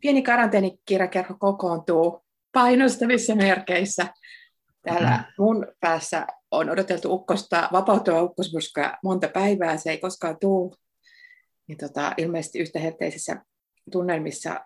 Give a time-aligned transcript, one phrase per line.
[0.00, 4.06] pieni karanteenikirjakerho kokoontuu painostavissa merkeissä.
[4.82, 5.44] Täällä mm.
[5.44, 10.76] mun päässä on odoteltu ukkosta, vapautua ukkosmyrskyä monta päivää, se ei koskaan tule.
[11.66, 13.44] Niin tota, ilmeisesti yhtäherteisissä
[13.92, 14.60] tunnelmissa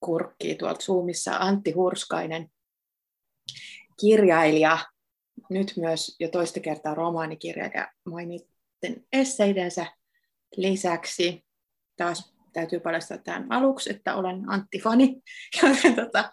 [0.00, 2.48] kurkkii tuolta Zoomissa Antti Hurskainen,
[4.00, 4.78] kirjailija,
[5.50, 9.86] nyt myös jo toista kertaa romaanikirjailija mainitten esseidensä
[10.56, 11.44] lisäksi.
[11.96, 15.22] Taas täytyy paljastaa tämän aluksi, että olen Antti-fani,
[15.62, 16.32] joten tota,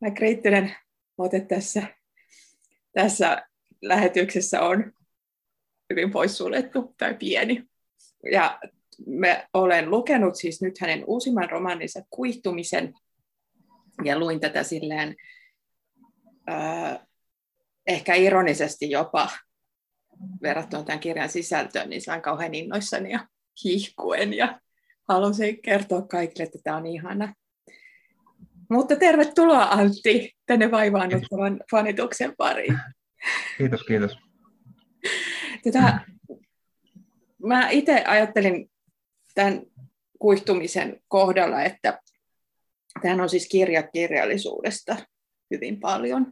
[0.00, 0.76] mä kriittinen
[1.18, 1.86] ote tässä,
[2.92, 3.46] tässä
[3.82, 4.92] lähetyksessä on
[5.90, 7.64] hyvin poissuljettu tai pieni.
[8.32, 8.60] Ja
[9.06, 12.94] me olen lukenut siis nyt hänen uusimman romaaninsa Kuihtumisen,
[14.04, 15.16] ja luin tätä silleen
[16.50, 16.98] äh,
[17.86, 19.30] ehkä ironisesti jopa
[20.42, 23.26] verrattuna tämän kirjan sisältöön, niin sain kauhean innoissani ja
[23.64, 24.60] hihkuen ja
[25.08, 27.34] halusin kertoa kaikille, että tämä on ihana.
[28.70, 32.78] Mutta tervetuloa Antti tänne vaivaannuttavan fanituksen pariin.
[33.58, 34.18] Kiitos, kiitos.
[35.64, 36.00] Tätä,
[37.46, 38.70] mä itse ajattelin
[39.34, 39.62] tämän
[40.18, 41.98] kuihtumisen kohdalla, että
[43.02, 44.96] Tämähän on siis kirja kirjallisuudesta
[45.54, 46.26] hyvin paljon.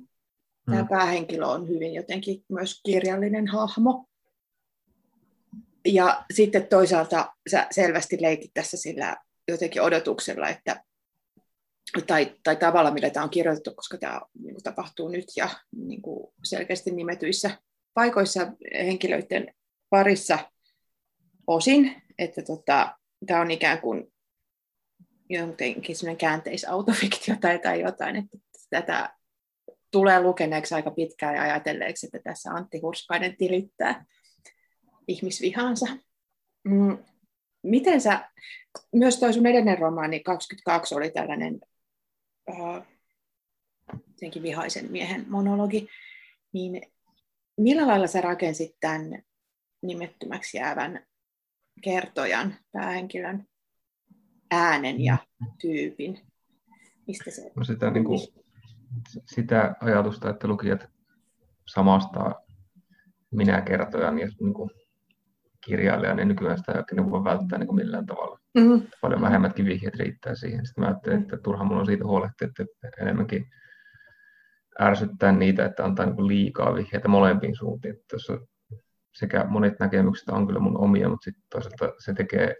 [0.67, 0.89] Tämä mm.
[0.89, 4.07] päähenkilö on hyvin jotenkin myös kirjallinen hahmo.
[5.85, 9.17] Ja sitten toisaalta sä selvästi leikit tässä sillä
[9.49, 10.85] jotenkin odotuksella, että
[12.07, 16.03] tai, tai tavalla, millä tämä on kirjoitettu, koska tämä niin kuin, tapahtuu nyt ja niin
[16.03, 17.51] kuin, selkeästi nimetyissä
[17.95, 19.55] paikoissa henkilöiden
[19.91, 20.39] parissa
[21.47, 24.13] osin, että tota, tämä on ikään kuin
[25.31, 28.39] jotenkin sellainen käänteisautofiktio tai, tai jotain, että
[28.71, 29.15] tätä
[29.91, 34.05] tulee lukeneeksi aika pitkään ja ajatelleeksi, että tässä Antti Hurskainen tilittää
[35.09, 35.87] ihmisvihansa.
[36.65, 36.99] Mm,
[37.63, 38.31] miten sä,
[38.93, 41.61] myös toi sun edellinen romaani 22 oli tällainen
[42.51, 42.83] uh,
[44.43, 45.89] vihaisen miehen monologi,
[46.53, 46.83] niin
[47.57, 49.23] millä lailla sä rakensit tämän
[49.83, 51.07] nimettömäksi jäävän
[51.83, 53.47] kertojan, päähenkilön
[54.51, 55.17] äänen ja
[55.61, 56.19] tyypin?
[57.07, 58.21] Mistä se no sitä, niin kuin,
[59.27, 60.89] sitä ajatusta, että lukijat
[61.67, 62.41] samastaa
[63.31, 64.71] minä kertojan ja niin kuin,
[65.65, 68.39] kirjailijan, niin nykyään sitä ei oikein voi välttää niin kuin millään tavalla.
[68.55, 68.87] Mm-hmm.
[69.01, 70.67] Paljon vähemmätkin vihjeet riittää siihen.
[70.67, 72.65] Sitten mä ajattelin, että turha mun on siitä huolehtia, että
[73.01, 73.47] enemmänkin
[74.81, 77.97] ärsyttää niitä, että antaa niin liikaa vihjeitä molempiin suuntiin.
[78.11, 78.39] Tuossa
[79.15, 82.55] sekä monet näkemykset on kyllä mun omia, mutta sitten toisaalta se tekee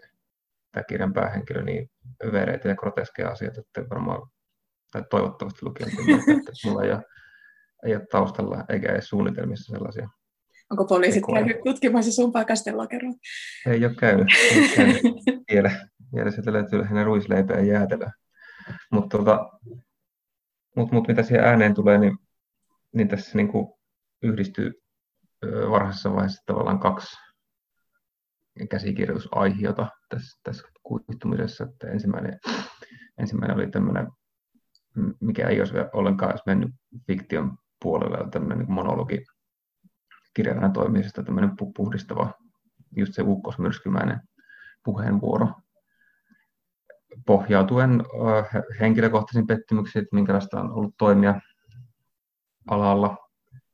[0.71, 1.89] tämä kirjan päähenkilö niin
[2.25, 4.29] övereitä ja groteskeja asioita, että varmaan,
[4.91, 7.03] tai toivottavasti lukijan että mulla ei ole,
[7.85, 10.09] ei ole taustalla eikä edes suunnitelmissa sellaisia.
[10.69, 13.13] Onko poliisit käynyt tutkimassa sun paikasten lokeroa?
[13.67, 14.27] Ei ole käynyt.
[14.51, 15.01] Ei käynyt.
[15.51, 15.71] vielä,
[16.15, 18.11] vielä sieltä löytyy lähinnä ruisleipää ja jäätelöä.
[18.91, 19.49] Mutta tota,
[20.75, 22.17] mut, mut mitä siihen ääneen tulee, niin,
[22.93, 23.67] niin tässä niin kuin
[24.23, 24.73] yhdistyy
[25.71, 27.17] varhaisessa vaiheessa tavallaan kaksi
[28.69, 31.63] käsikirjoitusaihiota tässä, tässä kuittumisessa.
[31.63, 32.39] Että ensimmäinen,
[33.17, 34.07] ensimmäinen oli tämmöinen,
[35.19, 36.69] mikä ei olisi ollenkaan edes mennyt
[37.07, 39.25] fiktion puolelle, tämmöinen niin monologi
[40.33, 42.31] kirjana toimisesta, tämmöinen puhdistava,
[42.95, 44.19] just se ukkosmyrskymäinen
[44.83, 45.47] puheenvuoro,
[47.25, 48.03] pohjautuen
[48.79, 51.41] henkilökohtaisiin pettymyksiin, että minkälaista on ollut toimia
[52.69, 53.17] alalla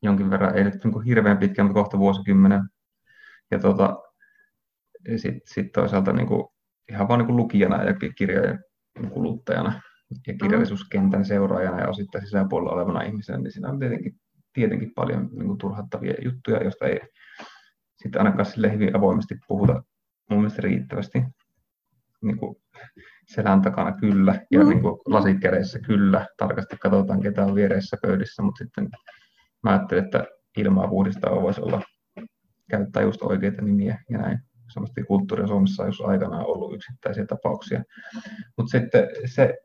[0.02, 2.62] jonkin verran, ei nyt niin hirveän pitkään, mutta kohta vuosikymmenen.
[3.52, 3.98] Ja tota,
[5.18, 6.48] sitten sit toisaalta niin kuin,
[6.92, 8.64] ihan vaan niin lukijana ja kirjojen
[9.14, 9.82] kuluttajana
[10.28, 14.20] ja kirjallisuuskentän seuraajana ja osittain sisäpuolella olevana ihmisenä, niin siinä on tietenkin,
[14.54, 17.00] tietenkin paljon niin kuin turhattavia juttuja, joista ei
[18.04, 19.84] sitten ainakaan sille hyvin avoimesti puhuta
[20.30, 21.24] mun mielestä riittävästi.
[22.22, 22.56] Niin kuin
[23.28, 24.70] selän takana kyllä ja mm.
[24.70, 26.28] niin kuin lasit kädessä kyllä.
[26.38, 28.90] Tarkasti katsotaan, ketä on vieressä pöydissä, mutta sitten
[29.64, 30.26] mä ajattelin, että
[30.58, 31.82] ilmaa puhdistaa voisi olla
[32.70, 34.40] käyttää just oikeita nimiä ja näin
[34.74, 37.84] semmoista kulttuuria Suomessa jos aikanaan ollut yksittäisiä tapauksia.
[38.58, 39.58] Mutta sitten se,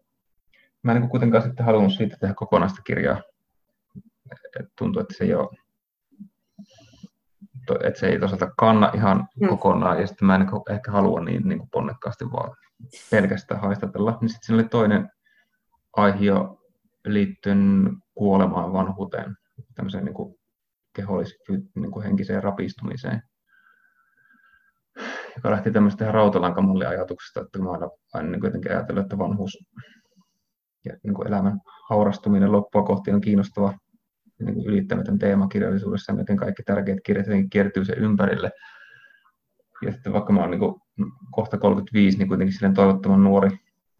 [0.83, 3.23] mä en niin kuitenkaan sitten halunnut siitä tehdä kokonaista kirjaa.
[4.61, 5.49] Et tuntuu, että se ei ole
[7.85, 9.49] että se ei toisaalta kanna ihan mm.
[9.49, 12.57] kokonaan, ja sitten mä en ehkä halua niin, niin kuin ponnekkaasti vaan
[13.11, 14.19] pelkästään haistatella.
[14.21, 15.11] Niin sitten siinä oli toinen
[15.97, 16.59] aihio
[17.05, 19.37] liittyen kuolemaan vanhuuteen,
[19.75, 20.35] tämmöiseen niin kuin
[21.75, 23.23] niin kuin henkiseen rapistumiseen
[25.37, 29.59] joka lähti tämmöistä ihan rautalankamallin ajatuksesta, että mä aina, aina niin kuitenkin ajatellut, että vanhuus
[30.85, 31.61] ja niin kuin elämän
[31.91, 33.75] haurastuminen loppua kohti on kiinnostava
[34.39, 38.51] niin ylittämätön teema kirjallisuudessa, ja miten kaikki tärkeät kirjat kiertyy sen ympärille.
[39.83, 40.75] Ja sitten vaikka mä oon niin kuin
[41.31, 43.51] kohta 35, niin kuitenkin silleen toivottoman nuori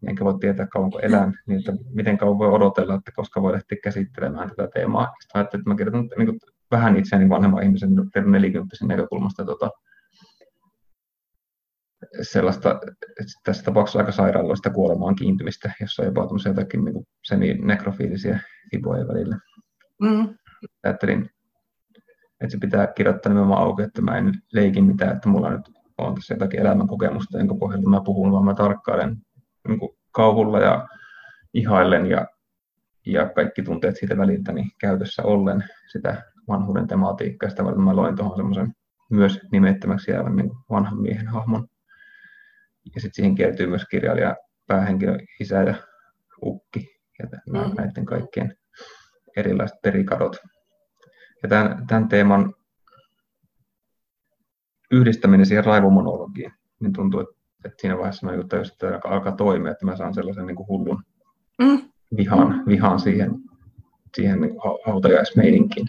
[0.07, 3.77] enkä voi tietää kauanko elän, niin että miten kauan voi odotella, että koska voi lähteä
[3.83, 5.13] käsittelemään tätä teemaa.
[5.19, 6.39] Sitten ajattelin, että mä kirjoitan niin kuin,
[6.71, 7.89] vähän itseäni vanhemman ihmisen
[8.25, 9.69] nelikymppisen näkökulmasta tota,
[12.21, 12.79] sellaista,
[13.43, 18.39] tässä tapauksessa aika sairaaloista kuolemaan kiintymistä, jossa on jopa jotakin niin semi-nekrofiilisia
[18.71, 19.37] fiboja välillä.
[20.01, 20.35] Mm.
[20.83, 21.29] Ajattelin,
[22.41, 26.15] että se pitää kirjoittaa nimenomaan auki, että mä en leiki mitään, että mulla nyt on
[26.15, 29.15] tässä jotakin elämän kokemusta, jonka pohjalta mä puhun, vaan mä tarkkailen
[29.67, 29.79] niin
[30.11, 30.87] kauhulla ja
[31.53, 32.27] ihaillen ja,
[33.05, 37.49] ja kaikki tunteet siitä väliltä niin käytössä ollen sitä vanhuuden tematiikkaa.
[37.49, 38.73] Sitä varten mä loin tuohon semmoisen
[39.11, 41.67] myös nimettömäksi jäävän niin vanhan miehen hahmon.
[42.95, 44.35] Ja sitten siihen kiertyy myös kirjailija,
[44.67, 45.75] päähenkilö, isä ja
[46.45, 47.75] ukki ja mm.
[47.77, 48.57] näiden kaikkien
[49.35, 50.37] erilaiset perikadot.
[51.43, 52.53] Ja tämän, tämän teeman
[54.91, 57.35] yhdistäminen siihen raivomonologiin, niin tuntuu, että,
[57.65, 61.03] että siinä vaiheessa mä juttuja, että alkaa toimia, että mä saan sellaisen niin kuin hullun
[61.61, 61.81] mm.
[62.17, 63.31] vihan, vihan siihen,
[64.15, 64.55] siihen niin
[64.85, 65.87] hautajaismeininkiin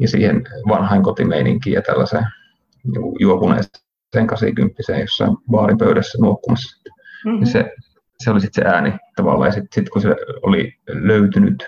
[0.00, 2.26] ja siihen vanhain kotimeininkiin ja tällaiseen
[2.84, 6.90] niin juopuneeseen 80 jossain baaripöydässä nuokkumassa.
[7.24, 7.44] Mm-hmm.
[7.44, 7.72] se,
[8.18, 11.66] se oli sitten se ääni tavallaan, ja sitten sit kun se oli löytynyt,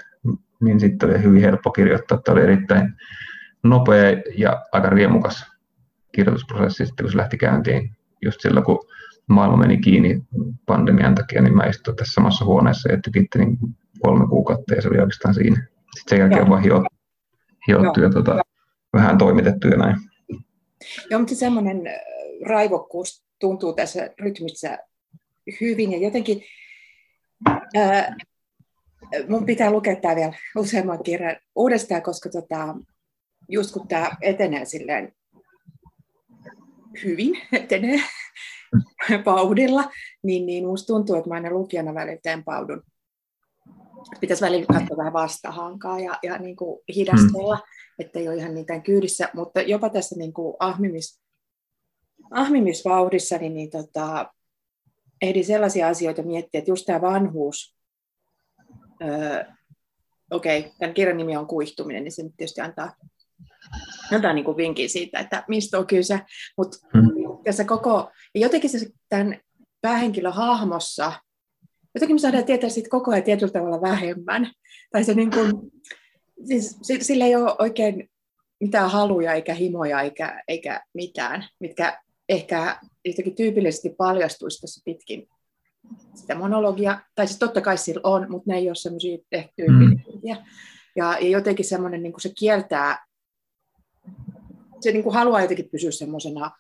[0.63, 2.95] niin sitten oli hyvin helppo kirjoittaa, että oli erittäin
[3.63, 5.47] nopea ja aika riemukas
[6.13, 7.97] kirjoitusprosessi sitten, kun se lähti käyntiin.
[8.23, 8.79] Just silloin, kun
[9.27, 10.23] maailma meni kiinni
[10.67, 13.59] pandemian takia, niin mä istuin tässä samassa huoneessa ja tykittelin
[14.03, 15.57] kolme kuukautta ja se oli oikeastaan siinä.
[15.57, 16.89] Sitten sen jälkeen vaan hiottu,
[17.69, 18.41] hiottu ja tota,
[18.93, 19.97] vähän toimitettu ja näin.
[21.11, 21.83] Joo, mutta semmoinen
[22.47, 24.79] raivokkuus tuntuu tässä rytmissä
[25.61, 26.43] hyvin ja jotenkin
[27.75, 28.17] ää,
[29.29, 32.77] mun pitää lukea tämä vielä useamman kirjan uudestaan, koska tota,
[33.49, 35.13] just kun tämä etenee silleen
[37.05, 38.01] hyvin, etenee
[39.25, 39.91] paudilla,
[40.23, 42.83] niin, niin musta tuntuu, että mä aina lukijana välillä teen paudun.
[44.21, 48.11] Pitäisi välillä katsoa vähän vastahankaa ja, ja niin kuin hidastella, hmm.
[48.15, 51.21] ei ole ihan niitä kyydissä, mutta jopa tässä niin kuin ahmimis,
[52.31, 54.33] ahmimisvauhdissa, niin, niin tota,
[55.23, 57.76] ehdi sellaisia asioita miettiä, että just tämä vanhuus,
[59.03, 59.45] öö,
[60.31, 62.97] okei, okay, tämän kirjan nimi on Kuihtuminen, niin se nyt tietysti antaa
[64.11, 66.21] jotain niin kuin vinkin siitä, että mistä on kyse,
[66.57, 67.09] mutta hmm.
[67.45, 69.41] tässä koko, ja jotenkin se tämän
[69.81, 71.13] päähenkilön hahmossa,
[71.95, 74.53] jotenkin me saadaan tietää siitä koko ajan tietyllä tavalla vähemmän,
[74.93, 75.53] tai se niin kuin,
[76.45, 78.11] siis, sillä ei ole oikein
[78.61, 85.29] mitään haluja eikä himoja eikä, eikä mitään, mitkä ehkä jotenkin tyypillisesti paljastuisi tässä pitkin
[86.15, 89.19] sitä monologia, tai siis totta kai sillä on, mutta ne ei ole semmoisia
[89.57, 90.15] tyypillisiä.
[90.15, 90.21] Mm.
[90.97, 93.07] Ja, ja jotenkin semmoinen, niin se kieltää
[94.81, 96.51] se niin kuin haluaa jotenkin pysyä semmoisena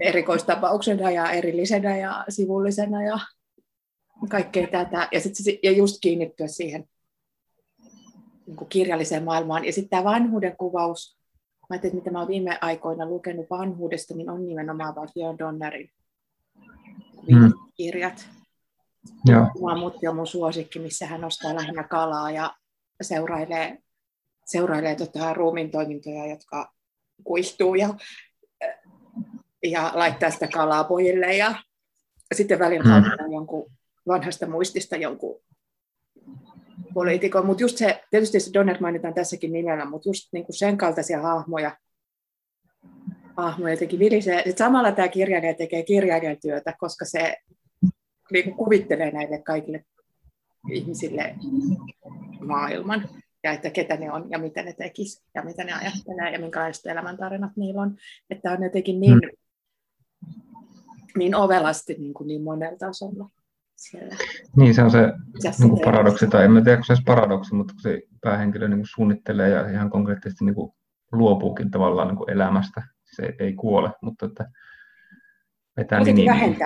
[0.00, 3.18] erikoistapauksena ja erillisenä ja sivullisena ja
[4.28, 5.08] kaikkea tätä.
[5.12, 6.88] Ja, sit se, ja just kiinnittyä siihen
[8.46, 9.64] niin kuin kirjalliseen maailmaan.
[9.64, 11.18] Ja sitten tämä vanhuuden kuvaus,
[11.60, 15.90] mä ajattelin, että mitä mä olen viime aikoina lukenut vanhuudesta, niin on nimenomaan Björn Donnerin.
[17.74, 18.28] Kirjat.
[19.24, 19.76] Joo.
[19.78, 22.54] Mutti on mun suosikki, missä hän ostaa lähinnä kalaa ja
[23.00, 23.78] seurailee
[24.48, 26.72] seurailee tota ruumiin toimintoja, jotka
[27.24, 27.88] kuihtuu ja,
[29.64, 31.54] ja laittaa sitä kalaa pojille ja
[32.34, 33.32] sitten välillä mm.
[33.32, 33.70] jonkun
[34.08, 35.40] vanhasta muistista jonkun
[36.94, 37.46] poliitikon.
[37.46, 41.76] Mutta just se, tietysti se Donner mainitaan tässäkin nimellä, mutta just niinku sen kaltaisia hahmoja,
[43.42, 44.36] hahmoja jotenkin vilisee.
[44.36, 47.36] Sitten samalla tämä kirjailija tekee kirjailijatyötä, koska se
[48.32, 49.84] niin kuvittelee näille kaikille
[50.72, 51.34] ihmisille
[52.40, 53.08] maailman
[53.44, 56.86] ja että ketä ne on ja mitä ne tekis ja mitä ne ajattelee ja minkälaiset
[56.86, 57.96] elämäntarinat niillä on.
[58.30, 60.30] Että on jotenkin niin, mm.
[61.18, 63.30] niin ovelasti niin, kuin niin monella tasolla.
[63.76, 64.16] Siellä.
[64.56, 65.12] Niin, se on se
[65.58, 68.88] niin kuin paradoksi, tai en tiedä, se olisi paradoksi, mutta kun se päähenkilö niin kuin
[68.94, 70.72] suunnittelee ja ihan konkreettisesti niin kuin
[71.12, 72.82] luopuukin tavallaan niin kuin elämästä,
[73.20, 74.50] se ei, kuole, mutta että
[75.76, 76.56] vetää niin, niin,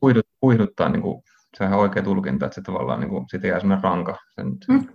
[0.00, 1.22] kuihdut, kuihduttaa, niin kuin,
[1.58, 4.86] sehän on oikea tulkinta, että se tavallaan niin kuin, siitä jää sellainen ranka sen, mm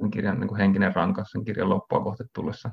[0.00, 2.70] sen kirjan niin kuin henkinen ranka sen kirjan loppua kohti tullessa.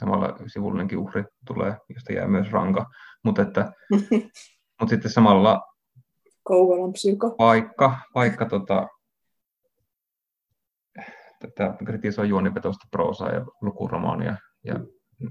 [0.00, 2.86] Samalla sivullinenkin uhri tulee, josta jää myös ranka.
[3.24, 3.72] Mutta, että,
[4.80, 5.62] mutta sitten samalla
[6.42, 7.34] Kouvolan psyko.
[7.38, 8.88] Vaikka, vaikka tota,
[11.38, 14.74] tätä kritisoi juonivetosta proosaa ja lukuromaania, ja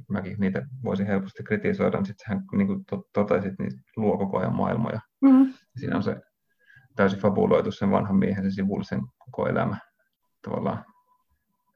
[0.10, 4.56] mäkin niitä voisin helposti kritisoida, niin sitten hän, niin kuin totesit, niin luo koko ajan
[4.56, 5.00] maailmoja.
[5.22, 5.54] Mm-hmm.
[5.80, 6.16] Siinä on se
[6.96, 9.78] täysin fabuloitu sen vanhan miehen, sen sivullisen koko elämä
[10.42, 10.86] tavallaan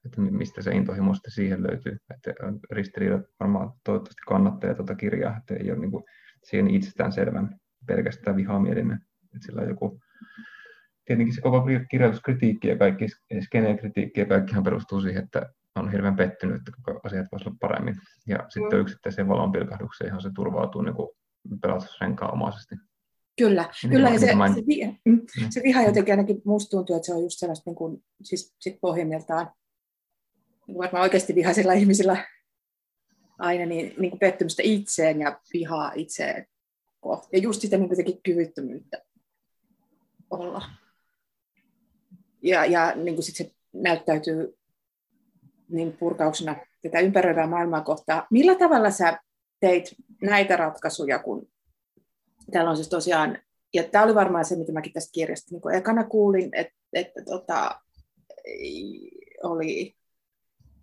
[0.06, 1.98] että mistä se intohimo sitten siihen löytyy.
[2.16, 2.34] Että
[2.72, 6.04] ristiriidat varmaan toivottavasti kannattaa tuota kirjaa, että ei ole niin kuin
[6.44, 9.00] siihen itsestään selvän pelkästään vihamielinen
[9.36, 10.00] että sillä on joku,
[11.06, 13.06] tietenkin se koko kirjoituskritiikki ja kaikki
[13.42, 17.58] skeneen kritiikki ja kaikkihan perustuu siihen, että on hirveän pettynyt, että koko asiat voisivat olla
[17.62, 17.96] paremmin.
[18.28, 18.46] Ja mm.
[18.50, 20.96] sitten yksittäiseen valonpilkahdukseen ihan se turvautuu niin
[21.62, 22.76] pelatusrenkaanomaisesti.
[23.38, 25.48] Kyllä, niin kyllä ja se, se, viha, mm, mm.
[25.50, 28.78] se viha jotenkin ainakin musta tuntuu, että se on just sellaista niin kuin, siis sit
[28.82, 29.52] pohjimmiltaan
[30.68, 32.26] niin varmaan oikeasti vihaisilla ihmisillä
[33.40, 36.48] aina niin, niin kuin pettymystä itseen ja vihaa itseen
[37.00, 37.28] kohti.
[37.34, 39.02] Ja just sitä niin kuin kyvyttömyyttä
[40.30, 40.62] olla.
[42.42, 44.58] Ja, ja niin kuin sit se näyttäytyy
[45.70, 48.28] niin purkauksena tätä ympäröivää maailmaa kohtaa.
[48.32, 49.20] Millä tavalla sä
[49.60, 51.48] teit näitä ratkaisuja, kun
[52.52, 53.40] täällä on siis tosiaan,
[53.74, 57.82] ja tämä oli varmaan se, mitä mäkin tästä kirjasta niin ekana kuulin, että, että tota,
[59.44, 59.96] oli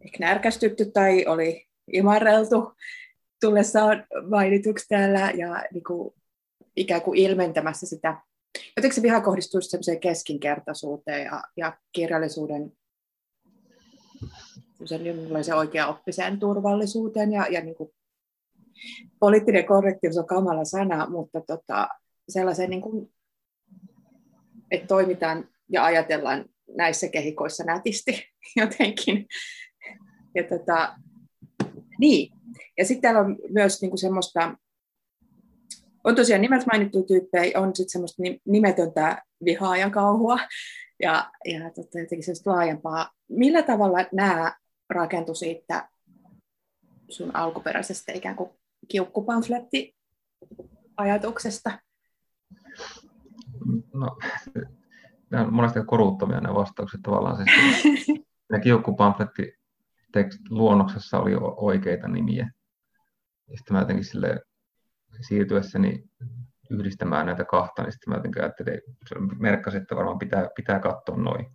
[0.04, 2.72] ehkä närkästytty tai oli imarreltu
[3.40, 6.14] tullessaan mainituksi täällä ja niin kuin,
[6.76, 8.16] ikään kuin ilmentämässä sitä.
[8.76, 12.72] Jotenkin se viha kohdistuu sellaiseen keskinkertaisuuteen ja, ja kirjallisuuden
[14.86, 17.90] sen oikea oppiseen turvallisuuteen ja, ja niin kuin,
[19.20, 21.88] poliittinen korrektius on kamala sana, mutta tota,
[22.28, 23.12] sellaisen, niin kuin,
[24.70, 26.44] että toimitaan ja ajatellaan
[26.76, 28.24] näissä kehikoissa nätisti
[28.60, 29.26] jotenkin.
[30.34, 30.94] Ja tota,
[31.98, 32.32] niin.
[32.78, 34.56] Ja sitten täällä on myös niin kuin semmoista,
[36.04, 40.38] on tosiaan nimeltä mainittu tyyppejä, on sitten semmoista nimetöntä vihaa ja kauhua
[41.02, 43.10] ja, ja tota, jotenkin semmoista laajempaa.
[43.28, 44.56] Millä tavalla nämä
[44.92, 45.88] rakentu siitä
[47.08, 48.50] sun alkuperäisestä ikään kuin
[48.88, 49.96] kiukkupamfletti
[50.96, 51.78] ajatuksesta?
[53.94, 54.18] No,
[55.30, 57.36] nämä on monesti koruuttomia nämä vastaukset tavallaan.
[57.36, 58.08] Siis,
[58.52, 59.58] ne kiukkupamfletti
[60.50, 62.50] luonnoksessa oli oikeita nimiä.
[63.50, 64.40] Ja sitten mä jotenkin sille
[65.28, 66.04] siirtyessäni
[66.70, 68.80] yhdistämään näitä kahta, niin sitten mä jotenkin ajattelin,
[69.38, 71.46] merkkasin, että varmaan pitää, pitää katsoa noin.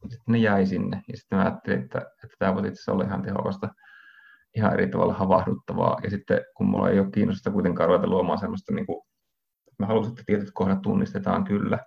[0.00, 1.02] Sitten ne jäi sinne.
[1.08, 3.68] Ja sitten mä ajattelin, että, että tämä voisi itse asiassa olla ihan tehokasta,
[4.56, 5.98] ihan eri tavalla havahduttavaa.
[6.02, 9.02] Ja sitten kun mulla ei ole kiinnostusta kuitenkaan ruveta luomaan sellaista, niin kuin,
[9.78, 11.78] mä halusin, että tietyt kohdat tunnistetaan kyllä.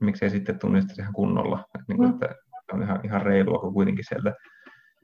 [0.00, 1.58] Miksei sitten tunnisteta ihan kunnolla.
[1.58, 2.14] Että, niin kuin, mm.
[2.14, 2.34] että
[2.72, 4.34] on ihan, ihan reilua, kun kuitenkin sieltä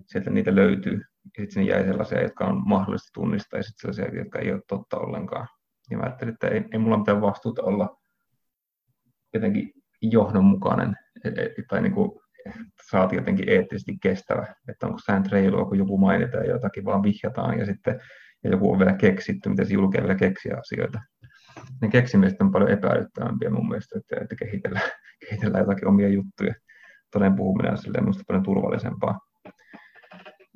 [0.07, 0.95] sieltä niitä löytyy.
[1.25, 4.62] Ja sitten sinne jäi sellaisia, jotka on mahdollista tunnistaa, ja sitten sellaisia, jotka ei ole
[4.69, 5.49] totta ollenkaan.
[5.90, 7.97] Ja mä ajattelin, että ei, ei mulla mitään vastuuta olla
[9.35, 12.11] jotenkin johdonmukainen, e, e, tai niin kuin
[12.90, 14.54] saati jotenkin eettisesti kestävä.
[14.68, 18.00] Että onko sään reilua, kun joku mainitaan ja jotakin vaan vihjataan, ja sitten
[18.44, 21.00] ja joku on vielä keksitty, miten se julkee vielä keksiä asioita.
[21.82, 24.90] Ne keksimiset on paljon epäilyttävämpiä mun mielestä, että, että kehitellään,
[25.28, 26.54] kehitellään jotakin omia juttuja.
[27.12, 29.18] Toden puhuminen on silleen minusta paljon turvallisempaa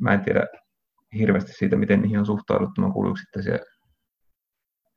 [0.00, 0.46] mä en tiedä
[1.18, 2.80] hirveästi siitä, miten niihin on suhtauduttu.
[2.80, 3.58] Mä kuulin yksittäisiä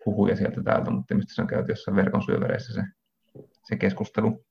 [0.06, 2.84] huhuja sieltä täältä, mutta mistä se on käyty jossain verkon syövereissä se,
[3.64, 4.46] se keskustelu.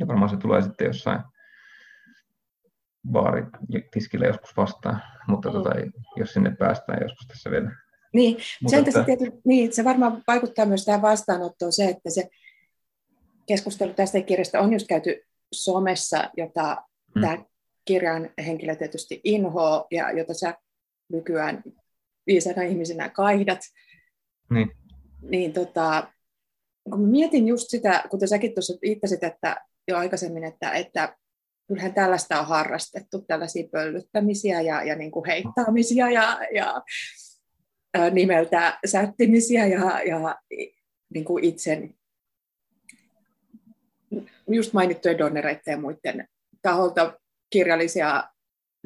[0.00, 1.20] Ja varmaan se tulee sitten jossain
[3.10, 3.42] baari
[3.90, 5.70] tiskille joskus vastaan, mutta tota,
[6.16, 7.70] jos sinne päästään joskus tässä vielä.
[8.12, 9.04] Niin, se, että...
[9.04, 12.28] Tietysti, niin, se varmaan vaikuttaa myös tähän vastaanottoon se, että se
[13.46, 16.76] keskustelu tästä kirjasta on just käyty somessa, jota
[17.14, 17.20] hmm.
[17.20, 17.44] tämä
[17.84, 20.54] kirjan henkilö tietysti inhoa ja jota sä
[21.08, 21.64] nykyään
[22.26, 23.60] viisana ihmisenä kaihdat.
[24.50, 24.70] Niin.
[25.22, 26.08] Niin tota,
[26.90, 29.56] kun mietin just sitä, kuten säkin tuossa viittasit, että
[29.88, 31.16] jo aikaisemmin, että, että
[31.68, 36.82] kyllähän tällaista on harrastettu, tällaisia pöllyttämisiä ja, ja niin kuin heittaamisia ja, ja
[38.10, 40.38] nimeltä sättimisiä ja, ja
[41.14, 41.94] niin kuin itsen
[44.48, 46.28] just mainittujen donnereiden ja muiden
[46.62, 47.18] taholta
[47.50, 48.24] kirjallisia,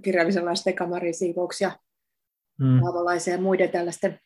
[0.03, 1.73] kirjallisen lastenkamarin siivouksia
[2.61, 2.81] mm.
[3.31, 4.21] ja muiden tällaisten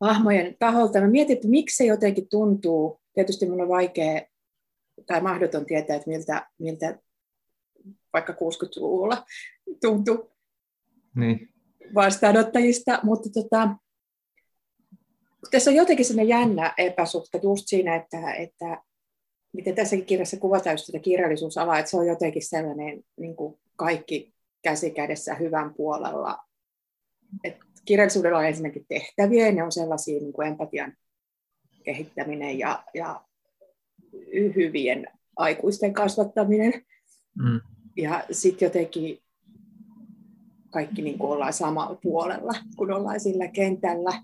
[0.00, 1.00] hahmojen taholta.
[1.00, 4.22] Mä mietin, että miksi se jotenkin tuntuu, tietysti mun on vaikea
[5.06, 6.98] tai mahdoton tietää, että miltä, miltä
[8.12, 9.24] vaikka 60-luvulla
[9.80, 10.30] tuntui
[11.16, 11.48] niin.
[11.94, 13.68] vastaanottajista, mutta tota,
[15.50, 18.82] tässä on jotenkin sellainen jännä epäsuhta just siinä, että, että
[19.52, 24.34] miten tässäkin kirjassa kuvataan just sitä kirjallisuusalaa, että se on jotenkin sellainen niin kuin kaikki
[24.62, 26.38] käsi kädessä hyvän puolella.
[27.44, 30.96] Et kirjallisuudella on ensinnäkin tehtäviä, ja ne on sellaisia niin kuin empatian
[31.82, 33.20] kehittäminen ja, ja
[34.56, 36.72] hyvien aikuisten kasvattaminen.
[37.38, 37.60] Mm.
[37.96, 39.18] Ja sitten jotenkin
[40.70, 44.22] kaikki niin kuin ollaan samalla puolella, kun ollaan sillä kentällä.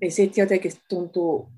[0.00, 1.48] Niin sitten jotenkin tuntuu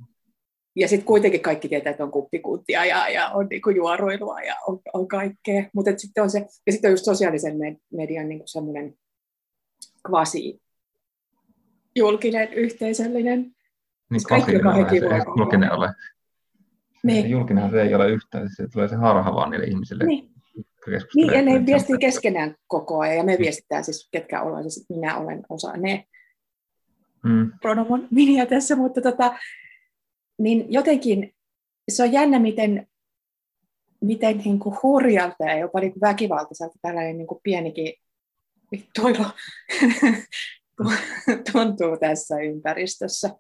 [0.76, 4.80] ja sitten kuitenkin kaikki tietää, että on kuppikuntia ja, ja on niinku juoruilua ja on,
[4.92, 5.64] on kaikkea.
[5.74, 7.56] Mutta sitten on se, ja sitten on just sosiaalisen
[7.92, 8.94] median niinku semmoinen
[10.06, 10.60] kvasi
[11.96, 13.56] julkinen, yhteisöllinen.
[14.10, 14.52] Niin kvasi
[15.38, 15.94] julkinen ole.
[17.02, 17.30] Niin.
[17.30, 20.04] julkinenhan se ei ole yhtään, se tulee se harha vaan niille ihmisille.
[20.04, 20.30] Niin.
[21.14, 25.16] Niin, ja ne viestii keskenään koko ajan, ja me viestitään siis, ketkä ollaan, siis minä
[25.18, 26.04] olen osa ne
[27.24, 27.52] mm.
[27.60, 29.38] pronomon miniä tässä, mutta tota,
[30.38, 31.34] niin jotenkin
[31.88, 32.86] se on jännä, miten,
[34.00, 37.92] miten niin kuin hurjalta ja jopa niin kuin väkivaltaiselta tällainen niin kuin pienikin
[39.02, 39.24] toivo
[41.52, 43.30] tuntuu tässä ympäristössä.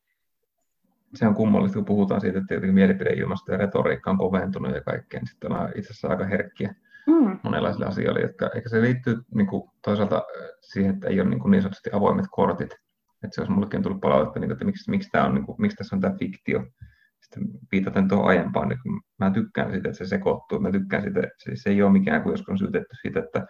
[1.14, 5.28] Se on kummallista, kun puhutaan siitä, että mielipideilmasto ja retoriikka on koventunut ja kaikkea, niin
[5.28, 6.74] sitten on itse asiassa aika herkkiä
[7.06, 7.38] mm.
[7.42, 10.22] monenlaisille asioille, jotka, eikä se liittyy niin kuin, toisaalta
[10.60, 12.72] siihen, että ei ole niin, kuin niin sanotusti avoimet kortit.
[13.24, 15.76] Että se olisi mullekin tullut palautetta, niin, että miksi, miksi, tämä on, niin kuin, miksi
[15.76, 16.66] tässä on tämä fiktio.
[17.20, 18.78] Sitten viitaten tuohon aiempaan, niin
[19.18, 20.60] mä tykkään siitä, että se sekoittuu.
[20.60, 23.46] Mä tykkään siitä, se, se ei ole mikään kuin joskus on syytetty siitä, että,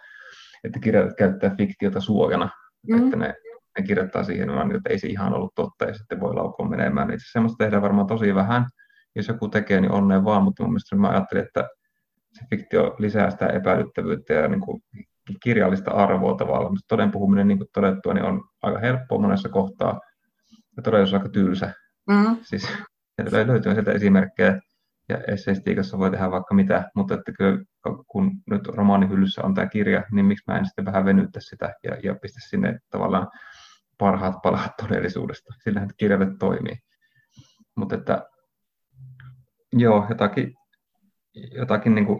[0.63, 2.49] että kirjailijat käyttää fiktiota suojana.
[2.87, 3.03] Mm.
[3.03, 3.35] Että ne,
[3.81, 7.07] ne kirjoittaa siihen, vaan, että ei se ihan ollut totta ja sitten voi laukua menemään.
[7.07, 8.65] Niin semmoista tehdään varmaan tosi vähän.
[9.15, 11.67] Jos joku tekee, niin onneen vaan, mutta mun mielestä mä ajattelin, että
[12.33, 14.81] se fiktio lisää sitä epäilyttävyyttä ja niin kuin
[15.43, 16.71] kirjallista arvoa tavallaan.
[16.71, 19.99] Mutta toden puhuminen, niin kuin todettua, niin on aika helppoa monessa kohtaa
[20.77, 21.73] ja todellisuus on aika tylsä.
[22.09, 22.37] Mm-hmm.
[22.41, 22.77] Siis
[23.45, 24.59] löytyy sieltä esimerkkejä
[25.09, 27.63] ja esseistiikassa voi tehdä vaikka mitä, mutta että kyllä,
[28.07, 31.97] kun nyt romaanihyllyssä on tämä kirja, niin miksi mä en sitten vähän venyttä sitä ja,
[32.03, 33.27] ja pistä sinne tavallaan
[33.99, 35.53] parhaat palat todellisuudesta.
[35.63, 36.77] Sillähän kirjalle toimii.
[37.75, 38.25] Mutta että
[39.73, 40.53] joo, jotakin
[41.51, 42.19] jotakin niin kuin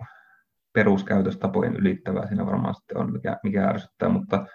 [0.73, 4.45] peruskäytöstapojen ylittävää siinä varmaan sitten on, mikä, mikä ärsyttää, mutta,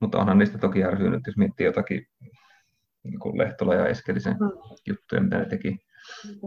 [0.00, 2.06] mutta onhan niistä toki ärsynyt, jos miettii jotakin
[3.02, 4.50] niin kuin Lehtola ja Eskelisen mm.
[4.86, 5.78] juttuja, mitä ne teki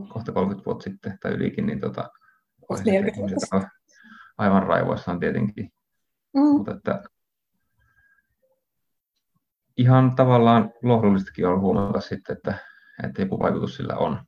[0.10, 2.10] kohta 30 vuotta sitten tai ylikin, niin tota,
[4.38, 5.72] aivan raivoissaan tietenkin.
[6.34, 6.41] Mm.
[6.41, 7.03] Mutta että
[9.77, 12.53] ihan tavallaan lohdullistakin on huomata sitten, että,
[13.03, 14.20] että joku vaikutus sillä on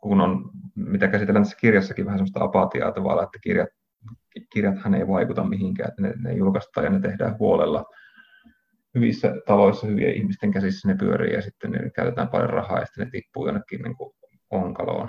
[0.00, 3.68] kun on, mitä käsitellään tässä kirjassakin, vähän sellaista apatiaa tavallaan, että kirjat,
[4.52, 7.84] kirjathan ei vaikuta mihinkään, että ne, ne julkaistaan ja ne tehdään huolella.
[8.94, 13.04] Hyvissä taloissa, hyvien ihmisten käsissä ne pyörii ja sitten ne käytetään paljon rahaa ja sitten
[13.04, 14.14] ne tippuu jonnekin niin kuin
[14.50, 15.08] onkaloon,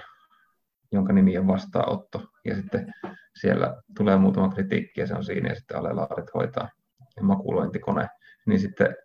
[0.91, 2.23] jonka nimi on vastaanotto.
[2.45, 2.93] Ja sitten
[3.41, 6.69] siellä tulee muutama kritiikki ja se on siinä ja sitten alelaarit hoitaa
[7.17, 8.07] ja makulointikone.
[8.45, 8.95] Niin sitten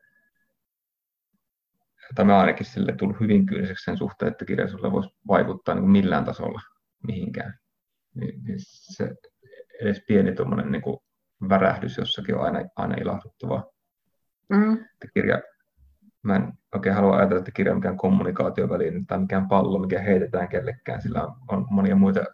[2.15, 6.61] tämä ainakin sille tullut hyvin kyyniseksi sen suhteen, että kirjallisuudella voisi vaikuttaa niin millään tasolla
[7.07, 7.59] mihinkään.
[8.15, 9.15] Niin, niin se
[9.81, 10.83] edes pieni tuommoinen niin
[11.49, 13.65] värähdys jossakin on aina, aina ilahduttavaa.
[14.49, 14.73] Mm.
[14.73, 15.43] Että kirja,
[16.23, 20.49] mä en oikein halua ajatella, että kirja on mikään kommunikaatioväline tai mikään pallo, mikä heitetään
[20.49, 21.03] kellekään.
[21.03, 22.25] Sillä on, on monia muita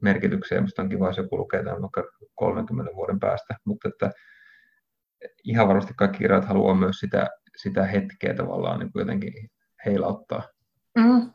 [0.00, 2.02] merkityksiä, mistä on kiva, jos joku lukee tämän vaikka
[2.34, 3.56] 30 vuoden päästä.
[3.64, 4.10] Mutta että
[5.44, 9.32] ihan varmasti kaikki kirjat haluaa myös sitä sitä hetkeä tavallaan niin kuin jotenkin
[9.86, 10.42] heilauttaa.
[10.98, 11.30] Mm.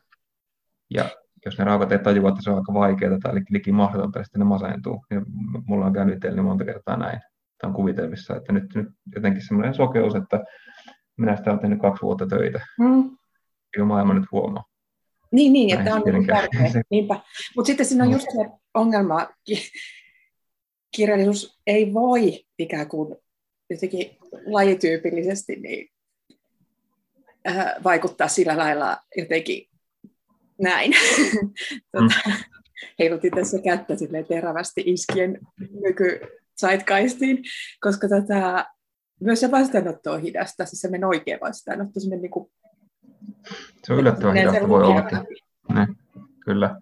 [0.93, 1.09] Ja
[1.45, 4.39] jos ne raukat ei tajua, että se on aika vaikeaa tai liki mahdotonta, niin sitten
[4.39, 5.05] ne masentuu.
[5.11, 5.21] Ja
[5.65, 7.19] mulla on käynyt itselleni monta kertaa näin.
[7.61, 10.43] Tämä on kuvitelmissa, että nyt, nyt jotenkin semmoinen sokeus, että
[11.17, 12.65] minä sitä olen tehnyt kaksi vuotta töitä.
[12.79, 13.17] Mm.
[13.77, 14.63] Ja maailma nyt huomaa.
[15.31, 16.61] Niin, niin että on niin tärkeä.
[16.91, 17.19] Niinpä.
[17.55, 19.27] Mutta sitten siinä on just se ongelma,
[20.95, 23.15] kirjallisuus ei voi ikään kuin
[23.69, 25.87] jotenkin lajityypillisesti niin
[27.47, 29.67] äh, vaikuttaa sillä lailla jotenkin
[30.61, 30.91] näin.
[31.91, 32.33] tuota, mm.
[32.99, 33.93] Heilutin tässä kättä
[34.27, 35.39] terävästi iskien
[35.81, 36.19] nyky
[37.81, 38.65] koska tota,
[39.19, 42.51] myös se vastaanotto on hidasta, siis semmoinen oikea vastaanotto, semmoinen niin kuin,
[43.83, 45.25] se on yllättävän hidasta, voi olla.
[45.73, 45.87] Ne,
[46.45, 46.81] kyllä.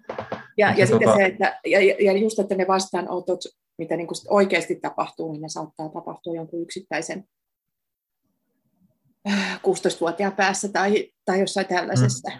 [0.57, 1.17] Ja, ja, ja sitten tota...
[1.17, 3.39] se, että, ja, ja just, että ne vastaanotot,
[3.77, 7.23] mitä niin kuin oikeasti tapahtuu, niin ne saattaa tapahtua jonkun yksittäisen
[9.67, 12.31] 16-vuotiaan päässä tai, tai jossain tällaisessa.
[12.31, 12.39] Mm.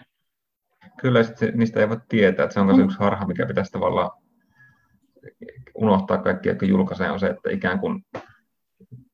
[1.02, 2.44] Kyllä, sit se, niistä ei voi tietää.
[2.44, 2.84] Että se on myös mm.
[2.84, 4.12] yksi harha, mikä pitäisi tavallaan
[5.76, 8.06] unohtaa kaikki, jotka julkaisee, on se, että ikään kuin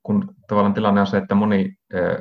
[0.04, 2.18] kun tavallaan tilanne on se, että moni eh,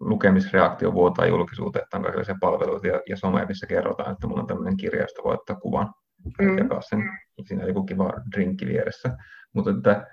[0.00, 4.46] lukemisreaktio vuotaa julkisuuteen, että on kaikenlaisia palveluita ja, ja some, missä kerrotaan, että mulla on
[4.46, 6.58] tämmöinen kirja, josta voi ottaa kuvan ja mm.
[6.58, 7.02] jakaa sen.
[7.46, 9.16] Siinä on joku kiva drinkki vieressä.
[9.54, 10.06] Mutta että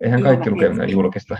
[0.00, 1.36] eihän kaikki lukeminen julkista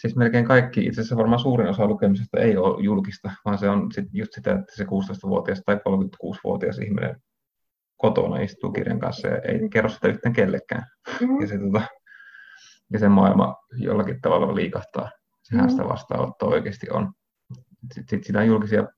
[0.00, 3.92] siis melkein kaikki, itse asiassa varmaan suurin osa lukemisesta ei ole julkista, vaan se on
[3.92, 7.16] sit just sitä, että se 16-vuotias tai 36-vuotias ihminen
[7.96, 10.82] kotona istuu kirjan kanssa ja ei kerro sitä yhtään kellekään.
[11.20, 11.40] Mm-hmm.
[11.40, 11.82] Ja, se, tota,
[12.92, 15.10] ja se maailma jollakin tavalla liikahtaa.
[15.42, 15.76] Sehän mm-hmm.
[15.76, 17.12] sitä vastaanottoa oikeasti on.
[17.94, 18.88] Sitten sit sitä on julkisia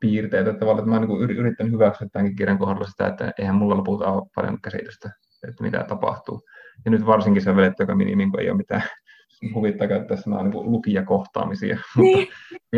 [0.00, 3.76] piirteitä tavallaan, että mä oon niin yrittänyt hyväksyä tämänkin kirjan kohdalla sitä, että eihän mulla
[3.76, 5.10] lopulta ole paljon käsitystä,
[5.48, 6.42] että mitä tapahtuu.
[6.84, 8.82] Ja nyt varsinkin se vedetty joka minimi, kun ei ole mitään
[9.54, 12.28] huvittaa käyttää sanaa niin lukijakohtaamisia, niin.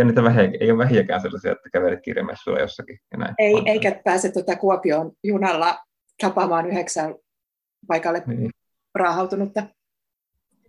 [0.05, 2.99] mutta vähiä, ei ole vähiäkään sellaisia, että kävelet kirjamessuilla jossakin.
[3.13, 3.35] Ja näin.
[3.39, 3.69] Ei, vaan...
[3.69, 5.79] eikä pääse tuota Kuopion junalla
[6.21, 7.15] tapaamaan yhdeksän
[7.87, 8.51] paikalle niin.
[8.95, 9.63] raahautunutta.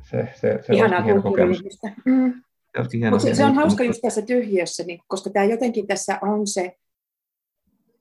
[0.03, 1.63] Se, se, se Ihanaa hieno kokemus.
[2.05, 2.43] Mm.
[2.75, 6.47] Se, hieno, se, se on hauska just tässä tyhjössä, niin, koska tämä jotenkin tässä on
[6.47, 6.75] se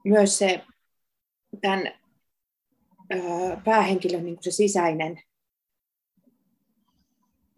[0.05, 0.65] myös se
[1.61, 1.93] tämän
[3.65, 5.21] päähenkilön niin kuin se sisäinen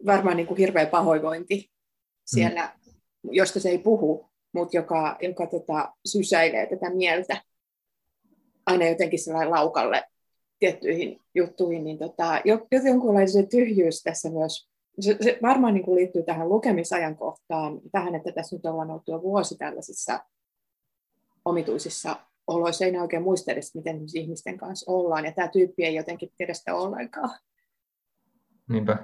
[0.05, 1.71] varmaan niin kuin hirveä pahoinvointi
[2.25, 3.29] siellä, mm.
[3.31, 7.41] josta se ei puhu, mutta joka, joka tota, sysäilee tätä mieltä
[8.65, 10.03] aina jotenkin sellainen laukalle
[10.59, 12.41] tiettyihin juttuihin, niin tota,
[12.85, 18.55] jonkunlainen tyhjyys tässä myös, se, se varmaan niin kuin liittyy tähän lukemisajankohtaan, tähän, että tässä
[18.55, 20.19] nyt ollaan oltu jo vuosi tällaisissa
[21.45, 22.15] omituisissa
[22.47, 26.53] oloissa, ei oikein muista edes, miten ihmisten kanssa ollaan, ja tämä tyyppi ei jotenkin tiedä
[26.53, 27.29] sitä ollenkaan.
[28.69, 28.97] Niinpä.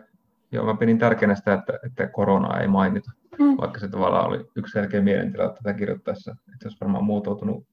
[0.52, 3.58] Joo, mä pidin tärkeänä sitä, että, että koronaa ei mainita, mm.
[3.58, 7.68] vaikka se tavallaan oli yksi selkeä mielentila tätä kirjoittaessa, että se olisi varmaan muotoutunut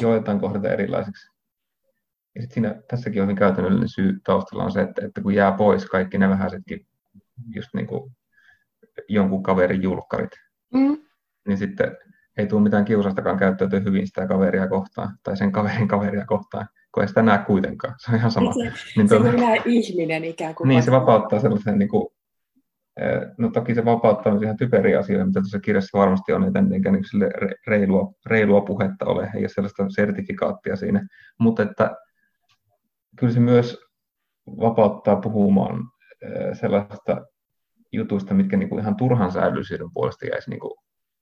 [0.00, 1.30] joitain kohdata erilaisiksi.
[2.34, 5.52] Ja sitten siinä, tässäkin on hyvin käytännöllinen syy taustalla on se, että, että kun jää
[5.52, 6.86] pois kaikki ne vähäisetkin
[7.54, 8.12] just niin kuin
[9.08, 10.30] jonkun kaverin julkkarit,
[10.74, 10.98] mm.
[11.48, 11.96] niin sitten
[12.36, 17.02] ei tule mitään kiusastakaan käyttäytyä hyvin sitä kaveria kohtaan, tai sen kaverin kaveria kohtaan, kun
[17.02, 17.94] ei sitä näe kuitenkaan.
[17.98, 18.52] Se on ihan sama.
[18.52, 18.58] Se,
[18.96, 20.68] niin se tuota, on ihminen ikään kuin.
[20.68, 22.08] Niin, se vapauttaa sellaisen, niin kuin,
[23.00, 27.04] eh, no toki se vapauttaa ihan typeriä asioita, mitä tuossa kirjassa varmasti on, että niin
[27.66, 31.06] reilua, reilua puhetta ole, ei ole sellaista sertifikaattia siinä,
[31.38, 31.96] mutta että
[33.16, 33.78] kyllä se myös
[34.46, 35.80] vapauttaa puhumaan
[36.22, 37.26] eh, sellaista
[37.92, 40.72] jutuista, mitkä niin kuin ihan turhan säädöllisyyden puolesta jäisi niin kuin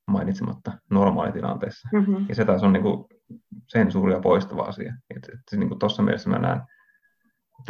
[0.08, 1.88] mainitsematta normaalitilanteessa.
[1.92, 2.26] Mm-hmm.
[2.28, 3.04] Ja se taas on niin kuin
[3.66, 4.94] sensuuria poistava asia.
[5.16, 6.60] Että, että niin kuin tuossa mielessä mä näen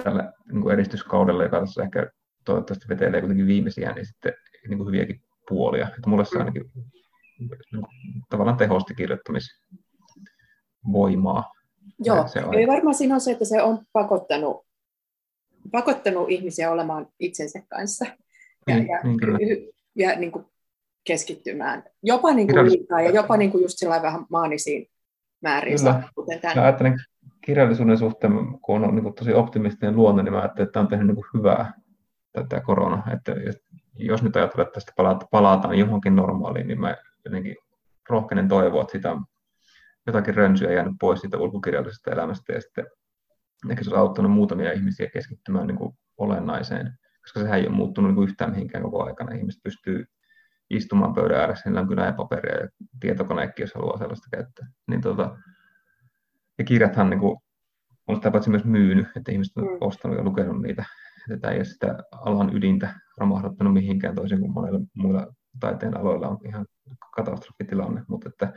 [0.05, 2.11] tällä niin kuin edistyskaudella, joka tässä ehkä
[2.45, 4.33] toivottavasti vetelee kuitenkin viimeisiä, niin sitten
[4.69, 5.89] niin kuin hyviäkin puolia.
[5.89, 6.71] Että mulle se ainakin
[7.39, 7.59] niin kuin,
[8.31, 11.53] tavallaan tehosti kirjoittamisvoimaa.
[11.99, 12.55] Joo, se on.
[12.67, 14.67] Varmaan siinä on se, että se on pakottanut,
[15.73, 18.05] pakottanut ihmisiä olemaan itsensä kanssa.
[18.67, 19.39] Ja, niin, ja, niin kyllä.
[19.95, 20.47] ja niin kuin
[21.09, 24.87] keskittymään jopa niin kuin liikaa ja jopa niin kuin just vähän maanisiin
[25.43, 25.79] määriin.
[26.15, 26.99] Kuten Mä ajattelen
[27.41, 31.17] kirjallisuuden suhteen, kun on niin tosi optimistinen luonne, niin mä ajattelen, että tämä on tehnyt
[31.17, 31.73] niin hyvää
[32.33, 33.03] tätä korona.
[33.13, 33.33] Että
[33.97, 34.93] jos nyt ajatellaan, että tästä
[35.31, 37.57] palataan johonkin normaaliin, niin mä jotenkin
[38.09, 39.17] rohkenen toivoa, että sitä
[40.07, 42.87] jotakin rönsyä jäänyt pois siitä ulkokirjallisesta elämästä ja sitten
[43.71, 48.09] ehkä se on auttanut muutamia ihmisiä keskittymään niin kuin olennaiseen, koska sehän ei ole muuttunut
[48.09, 49.35] niin kuin yhtään mihinkään koko aikana.
[49.35, 50.05] Ihmiset pystyy
[50.71, 52.69] istumaan pöydän ääressä, niillä on kyllä paperia ja
[53.01, 54.67] tietokoneekki, jos haluaa sellaista käyttää.
[54.87, 55.37] Niin tota,
[56.59, 57.37] ja kirjathan niin kuin,
[58.07, 59.79] on sitä paitsi myös myynyt, että ihmiset on mm.
[59.81, 60.85] ostanut ja lukenut niitä.
[61.31, 65.27] Että tämä ei ole sitä alan ydintä romahduttanut mihinkään toisin kuin monilla muilla
[65.61, 66.67] taiteen aloilla on ihan
[67.17, 68.53] katastrofitilanne, mutta että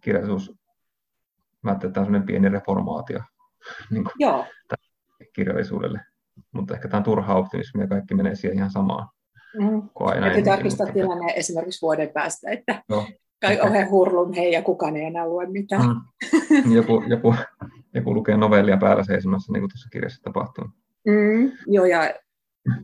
[0.00, 0.52] kirjallisuus,
[1.62, 3.20] mä ajattelin, että tämä on sellainen pieni reformaatio
[3.90, 4.46] niin kuin Joo.
[5.34, 6.00] kirjallisuudelle.
[6.52, 9.08] Mutta ehkä tämä on turha optimismi ja kaikki menee siihen ihan samaan.
[9.58, 9.82] Mm.
[10.00, 11.00] Aina Täytyy tarkistaa mutta...
[11.00, 13.06] tilanne esimerkiksi vuoden päästä, että no.
[13.40, 15.88] kai ohe hurlun hei ja kukaan ei enää lue mitään.
[16.64, 16.72] Mm.
[16.72, 17.34] Joku, joku,
[17.94, 20.64] joku lukee novellia päällä seisomassa, niin kuin tuossa kirjassa tapahtuu.
[21.06, 21.52] Mm.
[21.66, 22.14] Joo, ja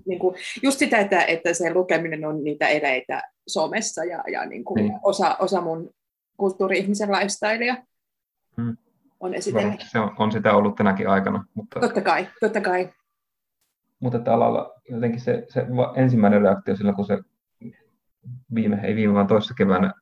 [0.07, 4.65] niin kuin, just sitä, että, että se lukeminen on niitä eleitä somessa ja, ja niin
[4.65, 4.99] kuin niin.
[5.03, 5.91] Osa, osa mun
[6.37, 7.77] kulttuuri-ihmisen lifestylea
[8.57, 8.77] mm.
[9.21, 9.85] on esitellyt.
[9.93, 11.45] Se on, on sitä ollut tänäkin aikana.
[11.55, 11.81] Mutta...
[11.81, 12.91] Totta kai, totta kai
[14.01, 17.19] mutta että alalla jotenkin se, se ensimmäinen reaktio sillä, kun se
[18.55, 19.93] viime, ei viime vaan toisessa keväänä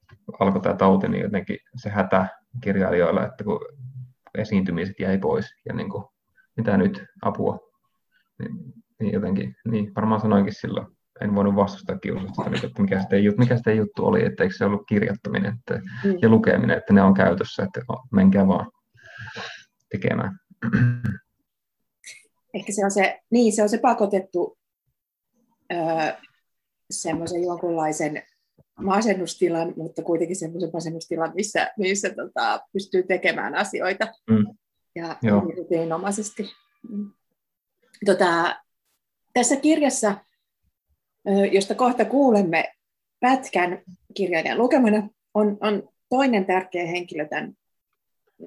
[0.41, 2.27] alkoi tämä tauti, niin jotenkin se hätä
[2.61, 3.61] kirjailijoilla, että kun
[4.35, 6.05] esiintymiset jäi pois ja niin kuin,
[6.57, 7.59] mitä nyt, apua,
[8.39, 10.87] niin, niin jotenkin, niin varmaan sanoinkin silloin,
[11.21, 14.87] en voinut vastustaa kiusausta, että mikä sitten, mikä sitten juttu oli, että eikö se ollut
[14.89, 16.19] kirjoittaminen että, mm.
[16.23, 17.81] ja lukeminen, että ne on käytössä, että
[18.13, 18.71] menkää vaan
[19.91, 20.39] tekemään
[22.55, 24.59] ehkä se on se, niin, se on se pakotettu
[25.73, 25.79] öö,
[26.91, 28.23] semmoisen jonkunlaisen
[28.81, 34.47] masennustilan, mutta kuitenkin semmoisen masennustilan, missä, missä tota, pystyy tekemään asioita mm.
[34.95, 35.17] ja
[35.57, 36.43] rutiinomaisesti.
[38.07, 38.57] Tota,
[39.35, 40.17] tässä kirjassa,
[41.53, 42.73] josta kohta kuulemme
[43.21, 43.83] pätkän
[44.15, 47.53] kirjailijan lukemana, on, on toinen tärkeä henkilö tämän,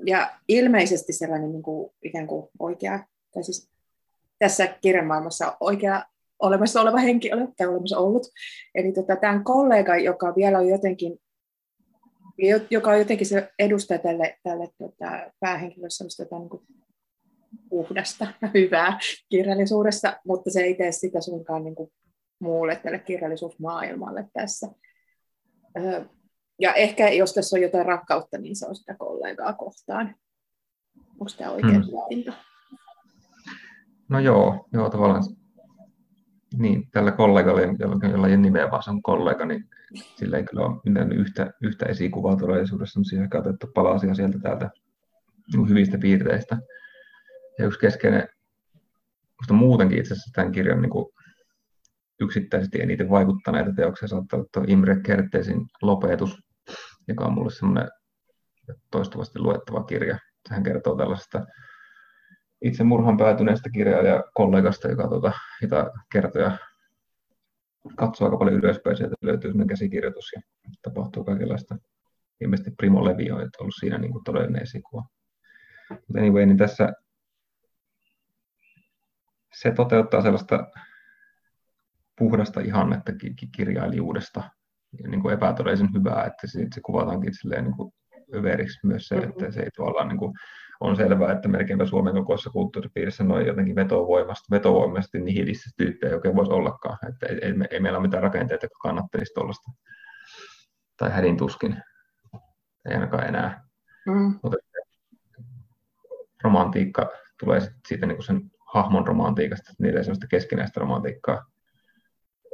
[0.06, 3.70] ja ilmeisesti sellainen niin kuin, ikään kuin oikea, tai siis
[4.40, 6.04] tässä kirjamaailmassa oikea
[6.40, 8.28] olemassa oleva henkilö tai olemassa ollut.
[8.76, 11.20] Eli tota, tämän kollega, joka vielä on jotenkin
[12.70, 16.64] joka on jotenkin se edustaja tälle, tälle tota, päähenkilölle sellaista tota, niin kuin
[17.70, 19.00] puhdasta, hyvää
[19.30, 21.92] kirjallisuudessa, mutta se ei tee sitä suinkaan niin kuin
[22.40, 24.68] muulle tälle kirjallisuusmaailmalle tässä.
[26.60, 30.16] Ja ehkä jos tässä on jotain rakkautta, niin se on sitä kollegaa kohtaan.
[30.98, 32.34] Onko tämä oikein hmm.
[34.10, 35.24] No joo, joo tavallaan
[36.58, 39.70] niin, tällä kollegalla, jolla, jolla ei ole nimeä, vaan se on kollega, niin
[40.16, 44.70] sillä ei kyllä ole yhtä, yhtä esikuvaa todellisuudessa, mutta siihen otettu palasia sieltä täältä
[45.54, 46.58] niin hyvistä piirteistä.
[47.60, 48.28] Ja yksi keskeinen,
[49.42, 51.06] mutta muutenkin itse asiassa tämän kirjan niin kuin
[52.20, 56.38] yksittäisesti eniten vaikuttaneita teoksia saattaa olla Imre Kertesin lopetus,
[57.08, 57.90] joka on mulle semmoinen
[58.92, 60.18] toistuvasti luettava kirja.
[60.48, 61.46] Sehän kertoo tällaisesta
[62.62, 66.58] itse murhan päätyneestä kirjailijakollegasta, joka tuota, jota kertoja
[67.96, 70.42] katsoo aika paljon ylöspäin, sieltä löytyy sellainen käsikirjoitus ja
[70.82, 71.78] tapahtuu kaikenlaista.
[72.42, 75.04] Ilmeisesti Primo Levi on ollut siinä niin kuin todellinen esikuva.
[75.90, 76.94] Mutta anyway, niin tässä
[79.54, 80.68] se toteuttaa sellaista
[82.18, 83.12] puhdasta ihannetta
[83.56, 84.44] kirjailijuudesta
[85.04, 87.94] ja niin kuin epätodellisen hyvää, että se, se kuvataankin silleen niin kuin
[88.36, 90.34] överiksi myös se, että se ei tavallaan niin kuin,
[90.80, 96.52] on selvää, että melkeinpä Suomen kokoisessa kulttuuripiirissä noin jotenkin vetovoimasta, vetovoimasti nihilistä tyyppejä oikein voisi
[96.52, 96.98] ollakaan.
[97.10, 99.72] Että ei, ei, ei, meillä ole mitään rakenteita, jotka kannattelisi tuollaista.
[100.98, 101.84] Tai hädin tuskin.
[102.90, 103.64] Ei ainakaan enää.
[104.06, 104.40] Mm.
[104.44, 104.58] Mutta
[106.44, 111.46] romantiikka tulee siitä niin kuin sen hahmon romantiikasta, että niillä ei sellaista keskinäistä romantiikkaa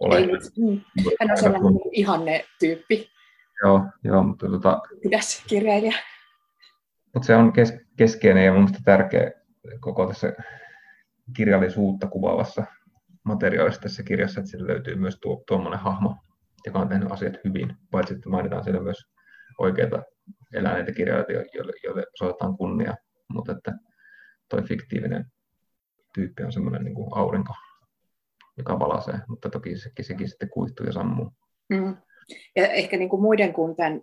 [0.02, 0.18] ole.
[0.18, 0.82] Ei, mm.
[1.20, 1.82] Hän on sellainen kun...
[1.92, 3.15] ihanne tyyppi.
[3.64, 4.82] Joo, joo mutta tota...
[5.02, 5.98] Pidäs kirjailija.
[7.14, 9.32] Mutta se on kes- keskeinen ja mielestäni tärkeä
[9.80, 10.34] koko tässä
[11.36, 12.66] kirjallisuutta kuvaavassa
[13.24, 16.16] materiaalissa tässä kirjassa, että sillä löytyy myös tuo, tuommoinen hahmo,
[16.66, 18.98] joka on tehnyt asiat hyvin, paitsi että mainitaan siellä myös
[19.60, 20.04] oikeita
[20.54, 22.96] eläneitä kirjailijoita, joille, joille osoitetaan kunnia,
[23.28, 23.74] mutta että
[24.50, 25.26] toi fiktiivinen
[26.14, 27.54] tyyppi on semmoinen niin kuin aurinko,
[28.58, 31.34] joka valasee, mutta toki sekin, sekin sitten kuihtuu ja sammuu.
[31.70, 31.98] Mm.
[32.56, 34.02] Ja ehkä niin kuin muiden kuin tämän,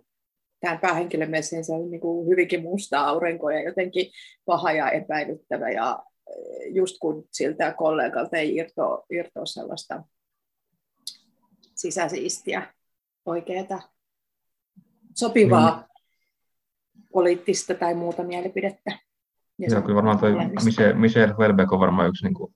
[0.59, 4.11] tämän päähenkilön mielestä niin se on niin kuin hyvinkin musta aurinko ja jotenkin
[4.45, 10.03] paha ja epäilyttävä ja eh, just kun siltä kollegalta ei irtoa, irtoa sellaista
[11.75, 12.73] sisäsiistiä,
[13.25, 13.81] oikeaa,
[15.15, 15.83] sopivaa mm.
[17.13, 18.99] poliittista tai muuta mielipidettä.
[19.59, 20.33] Ja Joo, kyllä varmaan toi
[20.63, 22.55] Michel, Michel Houellebecq on varmaan yksi, niin kuin,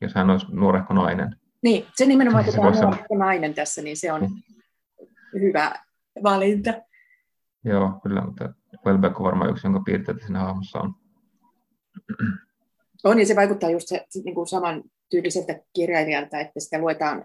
[0.00, 1.36] jos hän olisi nuorehko nainen.
[1.62, 4.28] Niin, se nimenomaan, että on nuorehko nainen tässä, niin se on mm.
[5.40, 5.74] Hyvä
[6.22, 6.74] valinta.
[7.64, 10.94] Joo, kyllä, mutta Houellebecq on varmaan yksi, jonka piirteitä siinä hahmossa on.
[13.04, 17.24] On, ja se vaikuttaa just se, niin kuin saman tyyliseltä kirjailijalta, että sitä luetaan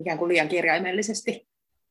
[0.00, 1.48] ikään kuin liian kirjaimellisesti.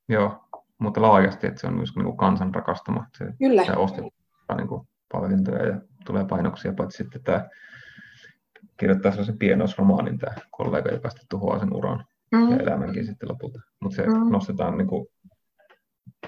[0.09, 0.43] Joo,
[0.79, 3.05] mutta laajasti, että se on myös niin kuin kansan rakastama.
[3.17, 3.65] Se, Kyllä.
[3.65, 7.49] Se ostetaan niin kuin palkintoja ja tulee painoksia, paitsi sitten tämä
[8.77, 12.51] kirjoittaa sellaisen pienoisromaanin tämä kollega, joka sitten tuhoaa sen uran mm.
[12.51, 13.59] ja elämänkin sitten lopulta.
[13.81, 14.31] Mutta se mm.
[14.31, 15.07] nostetaan niin kuin,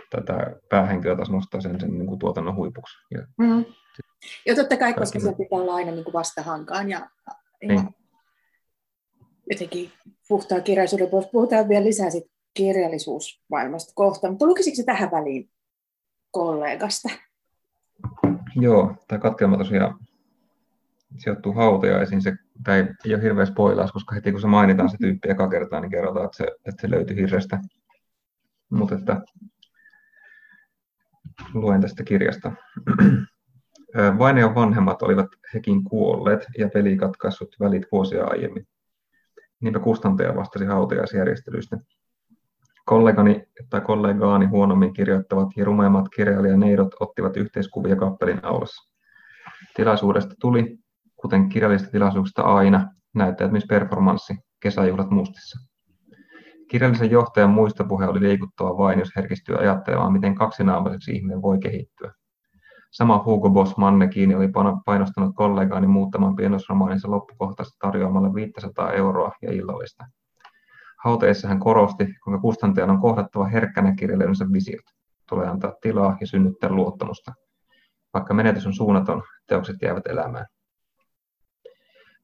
[0.10, 2.98] tätä päähenkilöä taas nostaa sen, sen niin kuin tuotannon huipuksi.
[3.12, 3.66] Ja, mm.
[4.46, 7.10] ja totta kai, koska se pitää olla aina niin kuin vastahankaan ja,
[7.62, 7.90] ja niin.
[9.52, 9.92] jotenkin
[10.28, 11.32] puhtaa kirjallisuuden puolesta.
[11.32, 15.50] Puhutaan vielä lisää sit kirjallisuusmaailmasta kohta, mutta lukisitko se tähän väliin
[16.32, 17.10] kollegasta?
[18.56, 20.00] Joo, tämä katkelma tosiaan
[21.18, 22.22] sijoittuu hautajaisiin.
[22.22, 25.80] Se, tämä ei, ole hirveä spoilaus, koska heti kun se mainitaan se tyyppi eka kertaa,
[25.80, 27.60] niin kerrotaan, että se, että se löytyi hirrestä.
[28.70, 29.22] Mutta että
[31.54, 32.52] luen tästä kirjasta.
[34.20, 38.68] Vainion vanhemmat olivat hekin kuolleet ja peli katkaissut välit vuosia aiemmin.
[39.60, 41.78] Niinpä kustantaja vastasi hautajaisjärjestelyistä.
[42.86, 48.94] Kollegani tai kollegaani huonommin kirjoittavat ja rumeimmat kirjailijaneidot ottivat yhteiskuvia kappelin aulassa.
[49.76, 50.78] Tilaisuudesta tuli,
[51.24, 55.60] kuten kirjallisista tilaisuuksista aina, näyttäytymisperformanssi, kesäjuhlat mustissa.
[56.68, 62.12] Kirjallisen johtajan muistopuhe oli liikuttava vain, jos herkistyy ajattelemaan, miten kaksinaamaiseksi ihminen voi kehittyä.
[62.92, 64.50] Sama Hugo Boss Mannekiini oli
[64.86, 70.06] painostanut kollegaani muuttamaan pienosromaaninsa loppukohtaisesti tarjoamalla 500 euroa ja illallista.
[71.04, 74.86] Hauteessa hän korosti, kuinka kustantajan on kohdattava herkkänä kirjailijansa visiot.
[75.30, 77.34] Tulee antaa tilaa ja synnyttää luottamusta.
[78.14, 80.46] Vaikka menetys on suunnaton, teokset jäävät elämään.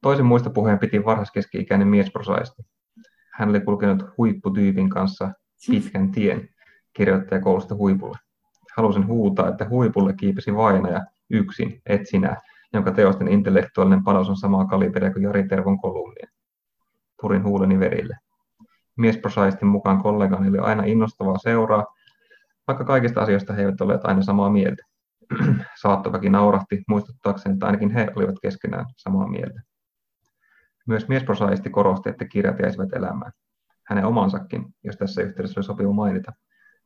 [0.02, 2.62] Toisen muista puheen piti varhaiskeski-ikäinen miesprosaisti.
[3.32, 5.32] Hän oli kulkenut huipputyypin kanssa
[5.70, 6.48] pitkän tien
[6.92, 8.18] kirjoittajakoulusta huipulle.
[8.76, 12.36] Halusin huutaa, että huipulle kiipesi vainaja yksin, et sinä,
[12.72, 16.28] jonka teosten intellektuaalinen panos on samaa kaliberia kuin Jari Tervon kolumnien.
[17.20, 18.16] Purin huuleni verille.
[18.96, 21.86] Miesprosaistin mukaan kollegani oli aina innostavaa seuraa,
[22.68, 24.82] vaikka kaikista asioista he eivät olleet aina samaa mieltä.
[25.82, 29.60] Saattoväki naurahti muistuttaakseen, että ainakin he olivat keskenään samaa mieltä.
[30.86, 33.32] Myös miesprosaisti korosti, että kirjat jäisivät elämään.
[33.86, 36.32] hänen omansakin, jos tässä yhteydessä oli sopiva mainita.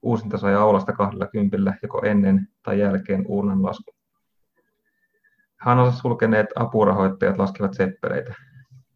[0.02, 3.94] Uusinta sai aulasta kahdella kympillä joko ennen tai jälkeen urnan lasku.
[5.60, 8.34] Hanassa sulkeneet apurahoittajat laskivat seppeleitä.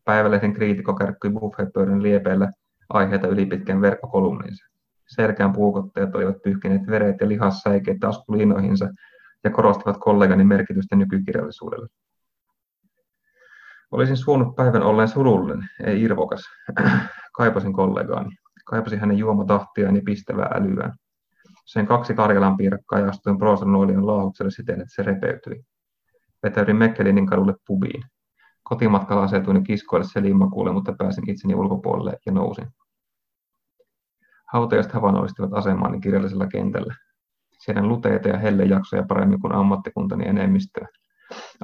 [0.05, 2.53] Päivälehden kriitikko kärkkyi buffetpöydän liepeillä
[2.89, 4.65] aiheita ylipitkän verkkokolumniinsa.
[5.07, 8.89] Selkään puukottajat olivat pyyhkineet veret ja lihassäikeet taskuliinoihinsa
[9.45, 11.89] ja korostivat kollegani merkitystä nykykirjallisuudelle.
[13.91, 16.43] Olisin suonut päivän olleen surullinen, ei irvokas.
[17.37, 18.31] Kaipasin kollegaani.
[18.65, 20.95] Kaipasin hänen juomatahtiaan ja pistävää älyään.
[21.65, 25.65] Sen kaksi Karjalan piirakkaa ja astuin proosanoilijan laahukselle siten, että se repeytyi.
[26.43, 28.03] Vetäydin Mekkelinin kadulle pubiin.
[28.63, 32.67] Kotimatkalla asetuin kiskoille selimmakuulle, mutta pääsin itseni ulkopuolelle ja nousin.
[34.53, 36.95] Hautajaiset havainnollistivat asemaani kirjallisella kentällä.
[37.59, 40.89] Siedän luteita ja hellejaksoja paremmin kuin ammattikuntani enemmistöä.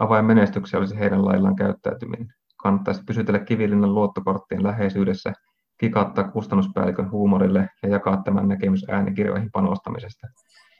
[0.00, 2.28] Avain menestyksiä olisi heidän laillaan käyttäytyminen.
[2.62, 5.32] Kannattaisi pysytellä kivilinnan luottokorttien läheisyydessä,
[5.78, 10.26] kikattaa kustannuspäällikön huumorille ja jakaa tämän näkemys äänikirjoihin panostamisesta.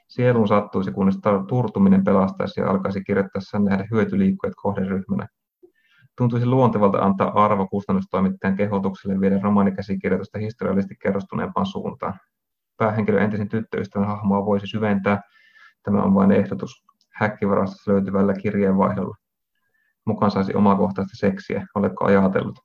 [0.07, 5.27] Sieluun sattuisi, kunnes turtuminen pelastaisi ja alkaisi kirjoittaessa nähdä hyötyliikkujat kohderyhmänä.
[6.17, 12.13] Tuntuisi luontevalta antaa arvo kustannustoimittajan kehotukselle viedä romaanikäsikirjoitusta historiallisesti kerrostuneempaan suuntaan.
[12.77, 15.21] Päähenkilö entisen tyttöystävän hahmoa voisi syventää.
[15.83, 19.15] Tämä on vain ehdotus häkkivarastosta löytyvällä kirjeenvaihdolla.
[20.05, 22.59] Mukaan saisi omakohtaista seksiä, oletko ajatellut?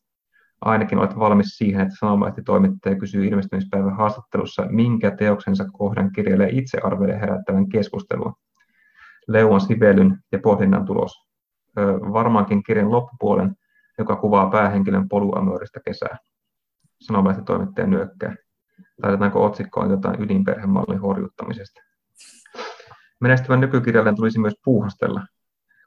[0.61, 7.21] Ainakin olet valmis siihen, että sanomalehti-toimittaja kysyy ilmestymispäivän haastattelussa, minkä teoksensa kohdan kirjailija itse arvelee
[7.21, 8.33] herättävän keskustelua.
[9.29, 11.13] Leuan sivelyn ja pohdinnan tulos.
[11.79, 11.83] Ö,
[12.13, 13.57] varmaankin kirjan loppupuolen,
[13.99, 16.17] joka kuvaa päähenkilön poluamööristä kesää.
[17.01, 18.35] Sanomalehti-toimittaja nyökkää.
[19.03, 21.90] Taidetaanko otsikkoon jotain ydinperhemallin horjuttamisesta?
[23.21, 25.27] Menestyvän nykykirjailijan tulisi myös puuhastella.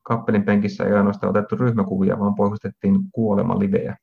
[0.03, 3.97] Kappelin penkissä ei ainoastaan otettu ryhmäkuvia, vaan pohjustettiin kuolemalivejä.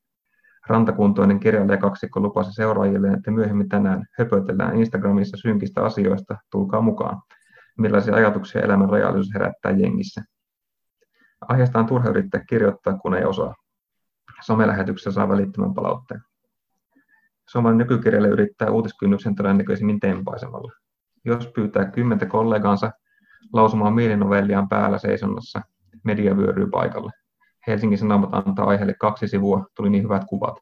[0.67, 7.23] Rantakuntoinen kirjailija kaksikko lupasi seuraajille, että myöhemmin tänään höpötellään Instagramissa synkistä asioista, tulkaa mukaan.
[7.79, 10.23] Millaisia ajatuksia elämän rajallisuus herättää jengissä.
[11.41, 13.55] Aiheesta on turha yrittää kirjoittaa, kun ei osaa.
[14.41, 16.21] Somelähetyksessä saa välittömän palautteen.
[17.49, 20.73] Suomen nykykirjailija yrittää uutiskynnyksen todennäköisimmin tempaisemalla.
[21.25, 22.91] Jos pyytää kymmentä kollegaansa
[23.53, 25.61] lausumaan mielinovelliaan päällä seisonnassa,
[26.05, 27.13] media vyöryy paikalle.
[27.67, 30.59] Helsingin Sanomat antaa aiheelle kaksi sivua, tuli niin hyvät kuvat.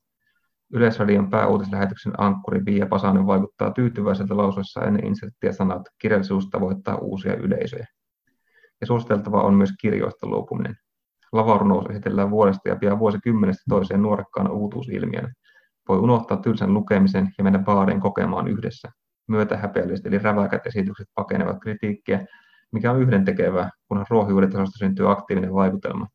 [0.73, 7.87] Yleisradion pääuutislähetyksen ankkuri Pia Pasanen vaikuttaa tyytyväiseltä lausuessa ennen inserttiä sanat kirjallisuus tavoittaa uusia yleisöjä.
[8.81, 10.77] Ja suositeltava on myös kirjoista luopuminen.
[11.33, 15.33] Lavarunous esitellään vuodesta ja pian vuosikymmenestä toiseen nuorekkaana uutuusilmiönä.
[15.89, 18.89] Voi unohtaa tylsän lukemisen ja mennä baariin kokemaan yhdessä.
[19.29, 22.27] Myötähäpeälliset eli räväkät esitykset pakenevat kritiikkiä,
[22.73, 26.07] mikä on yhdentekevää, kunhan ruohonjuuritasosta syntyy aktiivinen vaikutelma.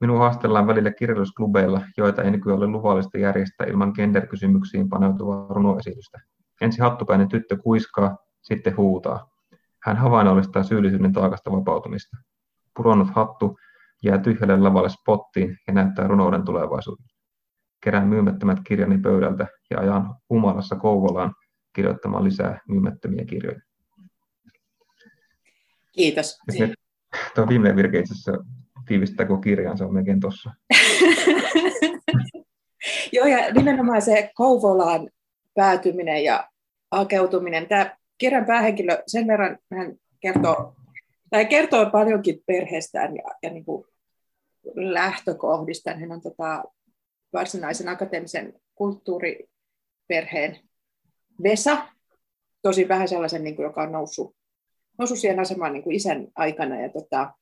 [0.00, 6.18] Minua haastellaan välillä kirjallisuusklubeilla, joita ei nykyään ole luvallista järjestää ilman genderkysymyksiin paneutuvaa runoesitystä.
[6.60, 9.30] Ensi hattupäinen tyttö kuiskaa, sitten huutaa.
[9.82, 12.16] Hän havainnollistaa syyllisyyden taakasta vapautumista.
[12.76, 13.58] Pudonnut hattu
[14.02, 17.06] jää tyhjälle lavalle spottiin ja näyttää runouden tulevaisuuden.
[17.80, 21.34] Kerään myymättömät kirjani pöydältä ja ajan humalassa Kouvolaan
[21.72, 23.60] kirjoittamaan lisää myymättömiä kirjoja.
[25.98, 26.38] Kiitos.
[27.34, 28.44] Tuo viimeinen virke itse asiassa
[28.86, 30.50] tiivistää koko kirjan, se on melkein tuossa.
[33.12, 35.10] Joo, ja nimenomaan se Kouvolaan
[35.54, 36.48] päätyminen ja
[36.92, 37.68] hakeutuminen.
[37.68, 40.74] Tämä kirjan päähenkilö sen verran hän kertoo,
[41.30, 43.84] tai kertoo paljonkin perheestään ja, ja niin kuin
[44.74, 45.94] lähtökohdista.
[45.94, 46.64] Hän on tota,
[47.32, 50.58] varsinaisen akateemisen kulttuuriperheen
[51.42, 51.86] Vesa,
[52.62, 54.37] tosi vähän sellaisen, niin kuin, joka on noussut,
[54.98, 56.80] noussut siihen asemaan niin kuin isän aikana.
[56.80, 57.32] Ja tota,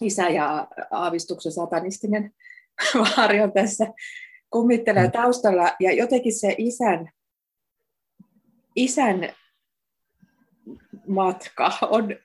[0.00, 2.32] isä ja aavistuksen satanistinen
[3.16, 3.86] varjo tässä
[4.50, 5.12] kummittelee mm.
[5.12, 5.72] taustalla.
[5.80, 7.10] Ja jotenkin se isän,
[8.76, 9.32] isän
[11.06, 12.16] matka on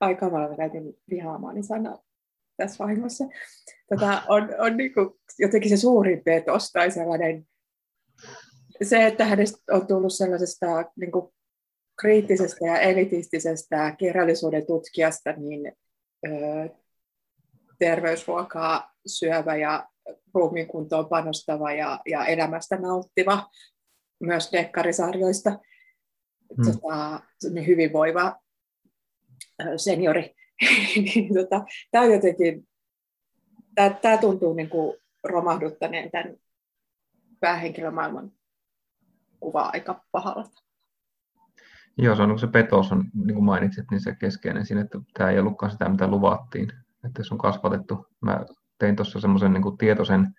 [0.00, 1.98] aika paljon käytin vihaamaani sana
[2.56, 3.24] tässä vahingossa.
[3.88, 7.46] Tota, on, on niin kuin jotenkin se suurin petos tai sellainen,
[8.82, 11.32] se, että hänestä on tullut sellaisesta niin kuin
[12.02, 15.72] kriittisestä ja elitistisestä kirjallisuuden tutkijasta, niin
[16.26, 16.30] ö,
[17.78, 19.88] terveysruokaa syövä ja
[20.34, 23.50] ruumiin kuntoon panostava ja, ja elämästä nauttiva,
[24.20, 26.72] myös dekkarisarjoista, hmm.
[26.72, 27.20] tota,
[27.66, 28.36] hyvinvoiva
[29.76, 30.34] seniori.
[31.14, 32.68] niin, tota, tämä on jotenkin,
[33.74, 36.36] tämä, tämä tuntuu niin kuin romahduttaneen tämän
[37.40, 38.32] päähenkilömaailman
[39.40, 40.71] kuvaa aika pahalta.
[41.98, 45.30] Joo, se on se petos, on, niin kuin mainitsit, niin se keskeinen siinä, että tämä
[45.30, 46.72] ei ollutkaan sitä, mitä luvattiin
[47.06, 48.44] että jos on kasvatettu, mä
[48.78, 50.34] tein tuossa semmoisen niin tietoisen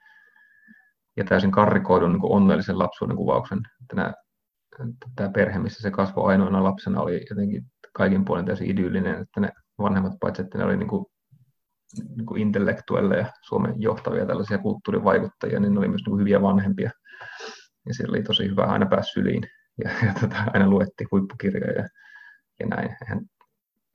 [1.17, 3.61] ja täysin karrikoidun niin onnellisen lapsuuden kuvauksen.
[3.81, 4.13] Että nämä,
[5.15, 9.49] tämä perhe, missä se kasvoi ainoana lapsena, oli jotenkin kaikin puolin täysin idyllinen, että ne
[9.77, 11.05] vanhemmat, paitsi että ne oli niin kuin,
[12.15, 16.41] niin kuin intellektuelle ja Suomen johtavia tällaisia kulttuurivaikuttajia, niin ne oli myös niin kuin hyviä
[16.41, 16.91] vanhempia.
[17.87, 19.43] Ja siellä oli tosi hyvä aina päässä syliin
[19.83, 21.87] ja, ja tota, aina luettiin huippukirjoja ja,
[22.59, 22.95] ja näin.
[23.01, 23.21] Eihän,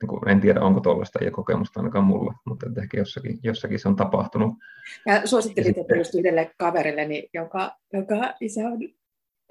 [0.01, 3.87] niin kuin, en tiedä, onko tuollaista ja kokemusta ainakaan mulla, mutta ehkä jossakin, jossakin se
[3.87, 4.53] on tapahtunut.
[5.05, 8.79] Ja suosittelit, että just yhdelle kaverilleni, joka, joka isä on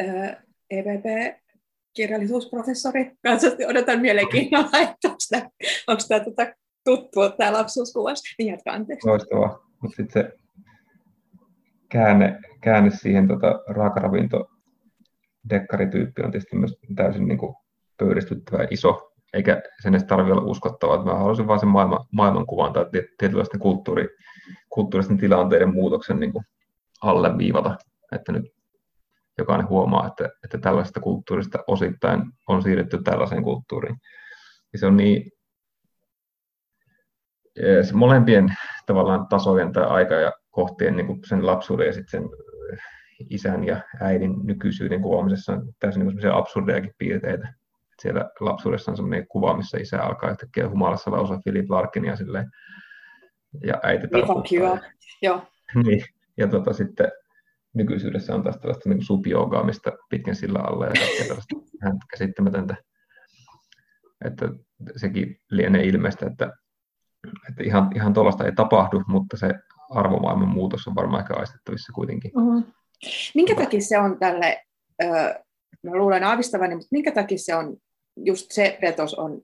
[0.03, 0.37] äh,
[0.71, 3.13] EVP-kirjallisuusprofessori.
[3.23, 5.49] Kansasti odotan mielenkiinnolla, että onko tämä,
[5.87, 6.47] onko tämä tuota,
[6.85, 8.23] tuttua tämä lapsuuskuvaus.
[8.39, 9.09] Niin jatka anteeksi.
[9.09, 9.69] Loistavaa.
[9.83, 10.39] Mutta sitten se
[11.89, 14.51] käänne, käänne siihen tota, raakaravinto
[15.51, 17.55] dekkarityyppi on tietysti myös täysin niin kuin
[17.99, 21.05] pöyristyttävä iso, eikä sen edes tarvitse olla uskottavaa.
[21.05, 22.87] Mä haluaisin vain sen maailman, maailmankuvan tai
[23.19, 24.09] tietynlaisten kulttuuri,
[24.69, 26.45] kulttuuristen tilanteiden muutoksen niin kuin
[27.03, 27.77] alleviivata,
[28.13, 28.45] että nyt
[29.39, 33.97] jokainen huomaa, että, että tällaista kulttuurista osittain on siirretty tällaiseen kulttuuriin.
[34.73, 35.31] Ja se on niin,
[37.83, 38.49] se molempien
[38.87, 42.31] tavallaan tasojen tai aika ja kohtien niin kuin sen lapsuuden ja sitten sen
[43.31, 47.55] isän ja äidin nykyisyyden kuvaamisessa on täysin niin absurdejakin piirteitä.
[48.03, 52.51] Siellä lapsuudessa on sellainen kuva, missä isä alkaa yhtäkkiä humalassa lausua Philip Larkinia silleen,
[53.65, 54.79] ja äiti tarkoittaa.
[55.23, 55.43] Joo.
[55.85, 56.05] niin,
[56.37, 57.13] ja tota, sitten
[57.75, 62.77] nykyisyydessä on taas tällaista niin subjoogaa, mistä pitkän sillä alle ja tällaista vähän käsittämätöntä.
[64.25, 64.49] Että
[64.97, 66.53] sekin lienee ilmeistä, että,
[67.49, 69.55] että ihan, ihan tuollaista ei tapahdu, mutta se
[69.91, 72.31] arvomaailman muutos on varmaan ehkä aistettavissa kuitenkin.
[72.37, 72.73] Mm-hmm.
[73.35, 74.65] Minkä takia se on tälle,
[75.83, 77.77] mä luulen aavistavani, mutta minkä takia se on,
[78.17, 79.43] just se vetos on,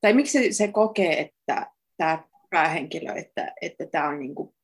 [0.00, 4.54] tai miksi se kokee, että tämä päähenkilö, että, että tämä on niin kuin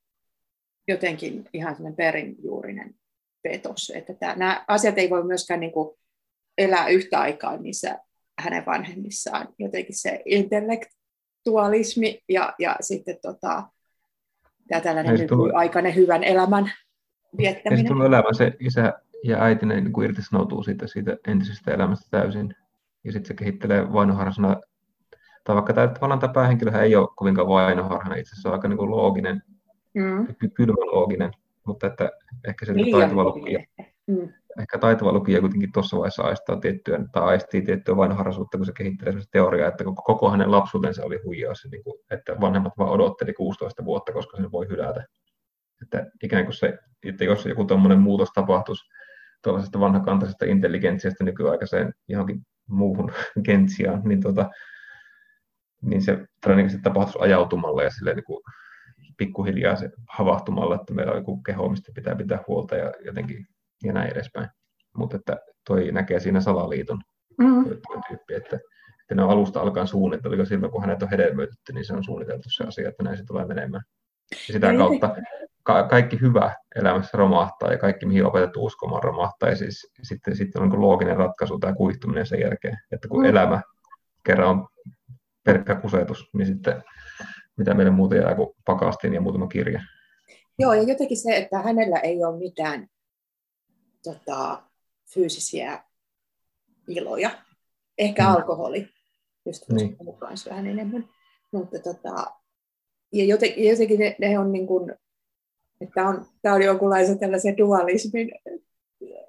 [0.88, 2.94] jotenkin ihan sellainen perinjuurinen
[3.42, 5.98] petos, että tämä, nämä asiat ei voi myöskään niin kuin
[6.58, 7.98] elää yhtä aikaa niissä
[8.38, 9.48] hänen vanhemmissaan.
[9.58, 13.62] Jotenkin se intellektualismi ja, ja sitten tota,
[14.68, 16.72] tämä tällainen nykyaikainen hyvän elämän
[17.36, 17.84] viettäminen.
[17.84, 18.92] Ja sitten elämä, se isä
[19.24, 22.54] ja äiti ne niin kuin irtisanoutuu siitä, siitä entisestä elämästä täysin.
[23.04, 24.56] Ja sitten se kehittelee vainoharhasena,
[25.44, 28.78] tai vaikka tämä, tavallaan tämä päähenkilö ei ole kovinkaan vainoharhana, itse asiassa on aika niin
[28.78, 29.42] kuin looginen,
[29.94, 30.26] mm.
[30.54, 31.30] kylmä looginen,
[31.66, 32.10] mutta että
[32.48, 33.64] ehkä se Liian taitava lukija,
[34.06, 34.28] mm.
[34.60, 39.12] ehkä taitava lukija kuitenkin tuossa vaiheessa aistaa tiettyä, tai aistii tiettyä vainoharhaisuutta, kun se kehittelee
[39.12, 43.32] sellaista teoriaa, että koko, koko hänen lapsuutensa oli huijaus, niin kuin, että vanhemmat vaan odotteli
[43.32, 45.04] 16 vuotta, koska sen voi hylätä.
[45.82, 48.84] Että ikään kuin se, että jos joku tuommoinen muutos tapahtuisi
[49.42, 53.12] tuollaisesta vanhakantaisesta intelligentsiasta nykyaikaiseen johonkin muuhun
[53.46, 54.50] kentsiaan, niin, tota,
[55.82, 58.42] niin se todennäköisesti tapahtuisi ajautumalla ja silleen niin kuin
[59.16, 63.46] pikkuhiljaa se havahtumalla, että meillä on joku keho, mistä pitää pitää huolta ja jotenkin
[63.84, 64.48] ja näin edespäin.
[64.96, 67.00] Mutta että toi näkee siinä salaliiton
[67.38, 67.64] mm.
[68.08, 68.56] tyyppi, että,
[69.00, 72.48] että ne on alusta alkaen suunniteltu, silloin kun hänet on hedelmöitetty, niin se on suunniteltu
[72.56, 73.82] se asia, että näin se tulee menemään.
[74.30, 75.16] Ja sitä ja kautta
[75.68, 79.48] ka- kaikki hyvä elämässä romahtaa ja kaikki, mihin opetettu uskomaan, romahtaa.
[79.48, 82.78] Ja siis sitten, sitten on niin looginen ratkaisu tämä kuihtuminen sen jälkeen.
[82.92, 83.28] Että kun mm.
[83.28, 83.62] elämä
[84.24, 84.68] kerran on
[85.44, 86.82] pelkkä kusetus, niin sitten
[87.56, 89.80] mitä meille muuta jää kuin pakastin ja muutama kirja.
[90.58, 92.88] Joo, ja jotenkin se, että hänellä ei ole mitään
[94.04, 94.62] tota,
[95.14, 95.84] fyysisiä
[96.88, 97.30] iloja.
[97.98, 98.28] Ehkä mm.
[98.28, 98.88] alkoholi,
[99.46, 99.96] just niin.
[100.02, 101.08] mukaan vähän enemmän.
[101.52, 102.26] Mutta tota,
[103.12, 104.94] ja jotenkin, jotenkin ne, ne on niin kuin,
[105.80, 108.30] että on, tämä on jonkunlaisen tällaisen dualismin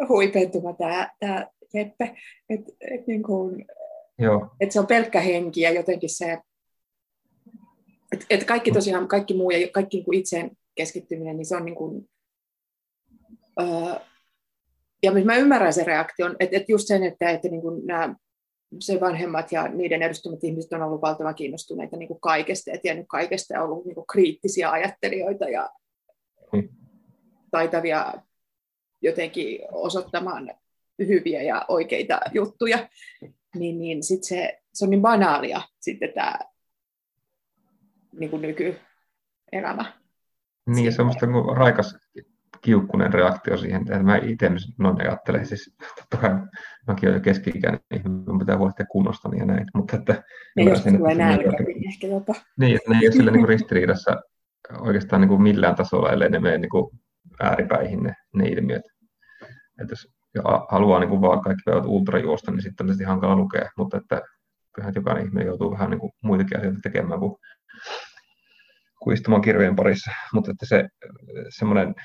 [0.10, 2.16] huipentuma tämä, tämä Jeppe,
[2.50, 3.66] että et niin kuin,
[4.20, 4.48] Joo.
[4.60, 6.38] Et se on pelkkä henki ja jotenkin se,
[8.12, 11.66] että et kaikki tosiaan, kaikki muu ja kaikki niin kuin itseen keskittyminen, niin se on
[11.66, 12.10] niin kuin,
[13.62, 13.96] öö,
[15.04, 18.16] ja mä ymmärrän sen reaktion, että, että just sen, että, että niin kuin nämä
[18.80, 23.06] se vanhemmat ja niiden edustamat ihmiset on ollut valtavan kiinnostuneita niin kuin kaikesta ja tiennyt
[23.10, 25.70] kaikesta ja ollut niin kuin kriittisiä ajattelijoita ja.
[27.52, 28.14] Taitavia
[29.02, 30.52] jotenkin osoittamaan
[31.00, 32.90] hyviä ja oikeita juttuja,
[33.56, 36.40] niin, niin sit se, se on niin banaalia sitten tämä
[38.20, 39.94] niin kuin nykyelämä.
[40.68, 41.98] Niin, ja semmoista niin raikas
[42.62, 46.32] kiukkunen reaktio siihen, että mä itse noin ajattelen, siis totta kai
[46.88, 50.24] mäkin olen jo keski-ikäinen, niin pitää huolehtia kunnosta ja näin, mutta että...
[50.56, 52.36] Ja jos tulee nälkä, niin ehkä jopa.
[52.60, 54.22] Niin, että ne ei ole sille niin ristiriidassa
[54.78, 57.00] oikeastaan niin kuin millään tasolla, ellei ne mene niin kuin
[57.40, 58.84] ääripäihin ne, ne ilmiöt.
[59.82, 60.08] Että jos
[60.70, 64.22] haluaa niin kuin vaan kaikki päivät ultrajuosta, niin sitten on tietysti hankala lukea, mutta että
[64.76, 67.36] kyllähän jokainen ihminen joutuu vähän niin kuin muitakin asioita tekemään kuin,
[69.04, 70.12] kuin istumaan kirjojen parissa.
[70.34, 70.90] Mutta että se
[71.50, 71.96] semmoinen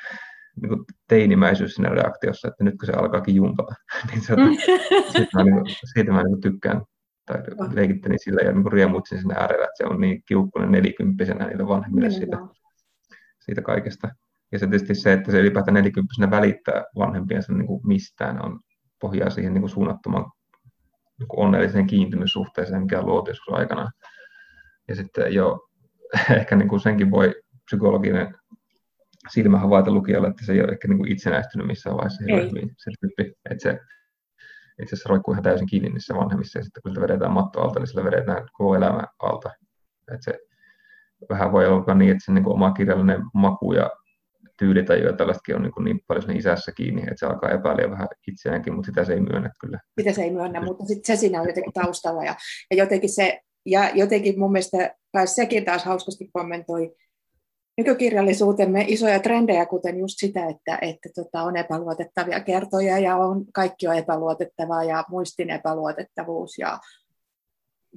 [0.63, 3.75] niin kuin teinimäisyys siinä reaktiossa, että nyt kun se alkaakin jumpata,
[4.11, 4.35] niin se,
[5.13, 6.83] siitä mä, niin kuin, siitä mä niin kuin tykkään
[7.27, 7.39] tai
[7.75, 12.11] leikittelin sillä ja niin riemuitsin sinne äärellä, että se on niin kiukkunen nelikymppisenä niille vanhemmille
[12.11, 12.37] siitä,
[13.41, 14.09] siitä kaikesta.
[14.53, 18.61] Ja se tietysti se, että se ylipäätään nelikymppisenä välittää vanhempiensa niin kuin mistään, on
[19.01, 20.25] pohjaa siihen niin kuin suunnattoman
[21.19, 23.91] niin kuin onnelliseen kiintymyssuhteeseen, mikä on luotu joskus aikana.
[24.89, 25.69] Ja sitten jo
[26.39, 28.35] ehkä niin kuin senkin voi psykologinen
[29.33, 32.91] silmä havaita lukijalle, että se ei ole ehkä niin kuin itsenäistynyt missään vaiheessa hyvin, se
[33.01, 33.39] tyyppi.
[33.51, 33.81] Että se
[34.83, 37.81] itse asiassa roikkuu ihan täysin kiinni niissä vanhemmissa, ja sitten kun sitä vedetään matto alta,
[37.81, 39.51] niin sillä vedetään koko elämä alta.
[40.13, 40.39] Että se
[41.31, 43.91] vähän voi olla niin, että se niin kuin oma kirjallinen maku ja
[44.59, 47.91] tyylitaju ja tällaistakin on niin, kuin niin paljon sinne isässä kiinni, että se alkaa epäillä
[47.91, 49.81] vähän itseäänkin, mutta sitä se ei myönnä kyllä.
[50.01, 52.35] Sitä se ei myönnä, mutta sitten se siinä on jotenkin taustalla ja,
[52.71, 54.95] ja jotenkin se, ja jotenkin mun mielestä,
[55.25, 56.95] sekin taas hauskasti kommentoi
[57.79, 63.89] nykykirjallisuutemme isoja trendejä, kuten just sitä, että, että tota, on epäluotettavia kertoja ja on, kaikki
[63.89, 66.79] on epäluotettavaa ja muistin epäluotettavuus ja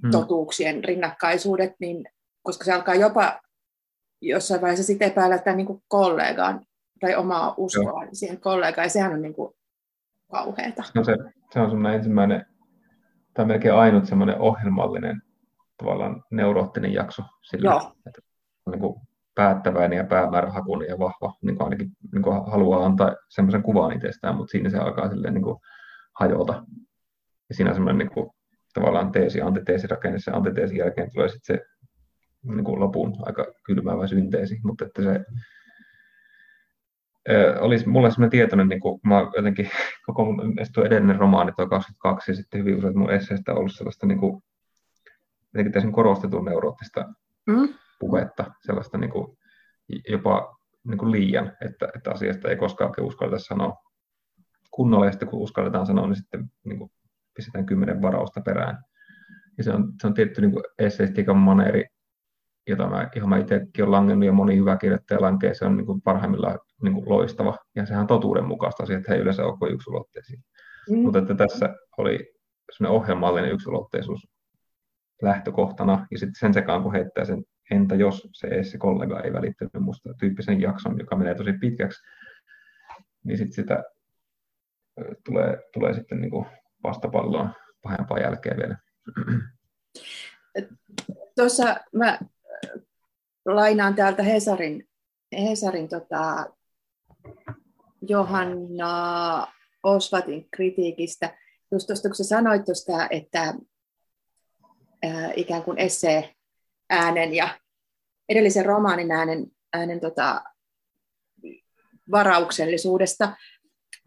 [0.01, 0.11] hmm.
[0.11, 2.05] totuuksien rinnakkaisuudet, niin
[2.43, 3.39] koska se alkaa jopa
[4.21, 6.65] jossain vaiheessa sitten epäillä tämän niin kollegaan
[6.99, 8.09] tai omaa uskoa Joo.
[8.13, 9.53] siihen kollegaan, ja sehän on niin kuin
[10.31, 10.83] kauheata.
[10.95, 11.17] No se,
[11.53, 12.45] se on semmoinen ensimmäinen,
[13.33, 15.21] tai melkein ainut semmoinen ohjelmallinen
[15.77, 17.91] tavallaan neuroottinen jakso sillä, Joo.
[18.07, 18.21] että
[18.71, 19.01] niin kuin
[19.37, 24.35] päättäväinen ja päämäärähakuinen ja vahva, niin kuin ainakin niin kuin haluaa antaa semmoisen kuvan itsestään,
[24.35, 25.57] mutta siinä se alkaa silleen niin kuin
[26.19, 26.63] hajota.
[27.49, 28.29] Ja siinä on semmoinen niin kuin,
[28.73, 31.65] tavallaan teesi, antiteesi rakenne, se antiteesin jälkeen tulee sitten se
[32.43, 35.25] niin kuin lopun aika kylmäävä synteesi, mutta että se
[37.29, 39.69] ö, olisi mulle semmoinen tietoinen, niin kuin, mä jotenkin
[40.05, 43.75] koko mun tuo edellinen romaani, tuo 22, ja sitten hyvin usein mun esseistä on ollut
[43.75, 44.43] sellaista niin kuin,
[45.53, 47.05] jotenkin täysin korostetun neuroottista
[47.47, 47.69] mm
[47.99, 49.37] puhetta, sellaista niin kuin,
[50.09, 53.75] jopa niin kuin liian, että, että asiasta ei koskaan oikein uskalleta sanoa
[54.71, 56.91] kunnolla, ja sitten kun uskalletaan sanoa, niin sitten niin kuin,
[57.35, 58.83] pistetään kymmenen varausta perään.
[59.57, 61.85] Ja se on, se on tietty niin esseistiikan maneeri,
[62.67, 65.85] jota mä, johon mä itsekin olen langennut ja moni hyvä kirjoittaja lankee, se on niin
[65.85, 67.57] kuin parhaimmillaan niin kuin loistava.
[67.75, 70.39] Ja sehän on totuuden mukaista asia, että he yleensä ole kuin yksulotteisia.
[70.89, 70.97] Mm.
[70.97, 72.33] Mutta että tässä oli
[72.71, 74.27] sellainen ohjelmallinen yksulotteisuus
[75.21, 79.73] lähtökohtana, ja sitten sen sekaan, kun heittää sen entä jos se se kollega ei välittänyt
[79.79, 82.03] musta tyyppisen jakson, joka menee tosi pitkäksi,
[83.23, 83.83] niin sitten sitä
[85.25, 86.45] tulee, tulee sitten niin
[86.83, 87.49] vastapalloa
[87.81, 88.77] pahempaa jälkeen vielä.
[91.35, 92.19] Tuossa mä
[93.45, 94.87] lainaan täältä Hesarin,
[95.31, 96.45] Hesarin tota,
[98.01, 99.47] Johanna
[99.83, 101.37] Osvatin kritiikistä.
[101.71, 103.53] Just tuosta, kun sä sanoit tuosta, että
[105.03, 106.36] ää, ikään kuin essee
[106.89, 107.59] äänen ja
[108.29, 110.41] edellisen romaanin äänen, äänen tota,
[112.11, 113.35] varauksellisuudesta,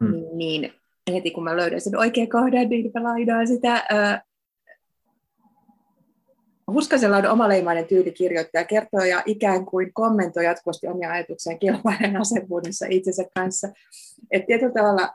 [0.04, 0.24] hmm.
[0.32, 0.72] niin
[1.12, 3.86] heti kun mä löydän sen oikean kohdan, niin mä lainaan sitä.
[3.90, 4.22] Ää,
[6.72, 12.86] Huskasella on omaleimainen tyyli kirjoittaa, kertoo ja ikään kuin kommentoi jatkuvasti omia ajatuksiaan kilpailijan asevuudessa
[12.88, 13.68] itsensä kanssa.
[14.30, 15.14] Et tietyllä tavalla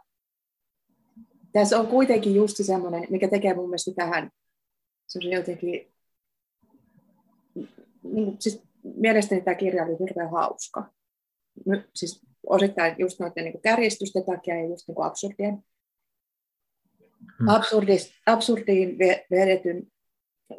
[1.52, 4.30] tässä on kuitenkin just semmoinen, mikä tekee mun mielestä tähän
[5.32, 5.95] jotenkin
[8.14, 10.94] niin, siis mielestäni tämä kirja oli hirveän hauska.
[11.66, 15.64] Nyt, siis osittain just noiden niin kärjistysten takia ja just niin kuin absurdien,
[17.40, 17.48] hmm.
[17.48, 18.98] absurdis, absurdiin
[19.32, 19.88] vedetyn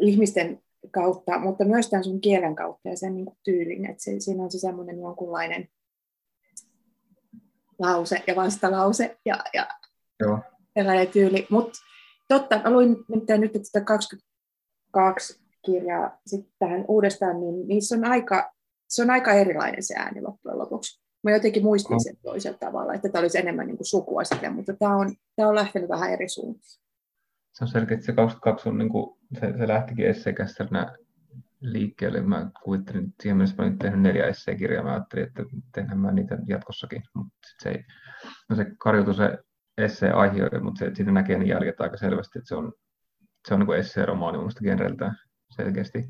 [0.01, 4.21] ihmisten kautta, mutta myös tämän sun kielen kautta ja sen niin kuin tyylin, että se,
[4.21, 5.69] siinä on se semmoinen jonkunlainen
[7.79, 9.69] lause ja vastalause ja, ja
[10.21, 10.39] Joo.
[10.75, 11.47] sellainen tyyli.
[11.51, 11.79] Mutta
[12.29, 12.97] totta, mä luin
[13.39, 18.53] nyt, että 22 kirjaa sitten tähän uudestaan, niin niissä on aika,
[18.89, 21.01] se on aika erilainen se ääni loppujen lopuksi.
[21.25, 24.73] Mä jotenkin muistin sen toisella tavalla, että tämä olisi enemmän niin kuin sukua sitten, mutta
[24.73, 26.81] tämä on, tämä on lähtenyt vähän eri suuntiin.
[27.53, 30.97] Se on selkeä, että se 22 on, niin kuin, se, se lähtikin esseekästerinä
[31.61, 32.21] liikkeelle.
[32.21, 34.85] Mä kuvittelin, että siihen mennessä mä tehnyt neljä esseekirjaa.
[34.85, 35.43] Mä ajattelin, että
[35.75, 37.85] tehdään mä niitä jatkossakin, mutta se ei.
[38.49, 39.39] No se karjutui se
[39.79, 42.73] essee aihe, mutta se, siitä näkee ne jäljet aika selvästi, että se on,
[43.49, 45.17] se on niin essee-romaani mun genreltään
[45.51, 46.09] selkeästi.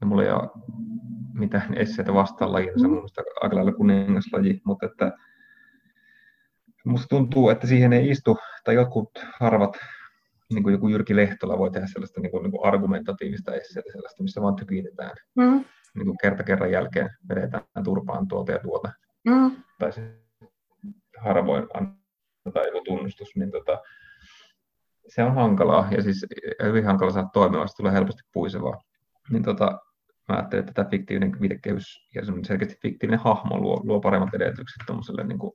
[0.00, 0.50] Ja mulla ei ole
[1.34, 3.08] mitään esseitä vastaan lajina, se on mun
[3.40, 5.12] aika lailla kuningaslaji, mutta että
[6.86, 9.10] musta tuntuu, että siihen ei istu, tai jotkut
[9.40, 9.76] harvat,
[10.52, 14.22] niin kuin joku Jyrki Lehtola voi tehdä sellaista niin kuin, niin kuin argumentatiivista esseitä, sellaista,
[14.22, 15.16] missä vaan tykitetään.
[15.34, 15.64] Mm.
[15.94, 18.92] Niin kuin kerta kerran jälkeen vedetään turpaan tuolta ja tuolta.
[19.24, 19.56] Mm.
[19.78, 20.20] Tai se
[21.18, 23.78] harvoin antaa joku tunnustus, niin tota,
[25.08, 26.26] se on hankalaa ja siis
[26.62, 28.80] hyvin hankala saada toimia, se tulee helposti puisevaa.
[29.30, 29.80] Niin tota,
[30.28, 35.24] mä ajattelin, että tämä fiktiivinen viitekehys ja selkeästi fiktiivinen hahmo luo, luo paremmat edellytykset tuollaiselle
[35.24, 35.52] niin kuin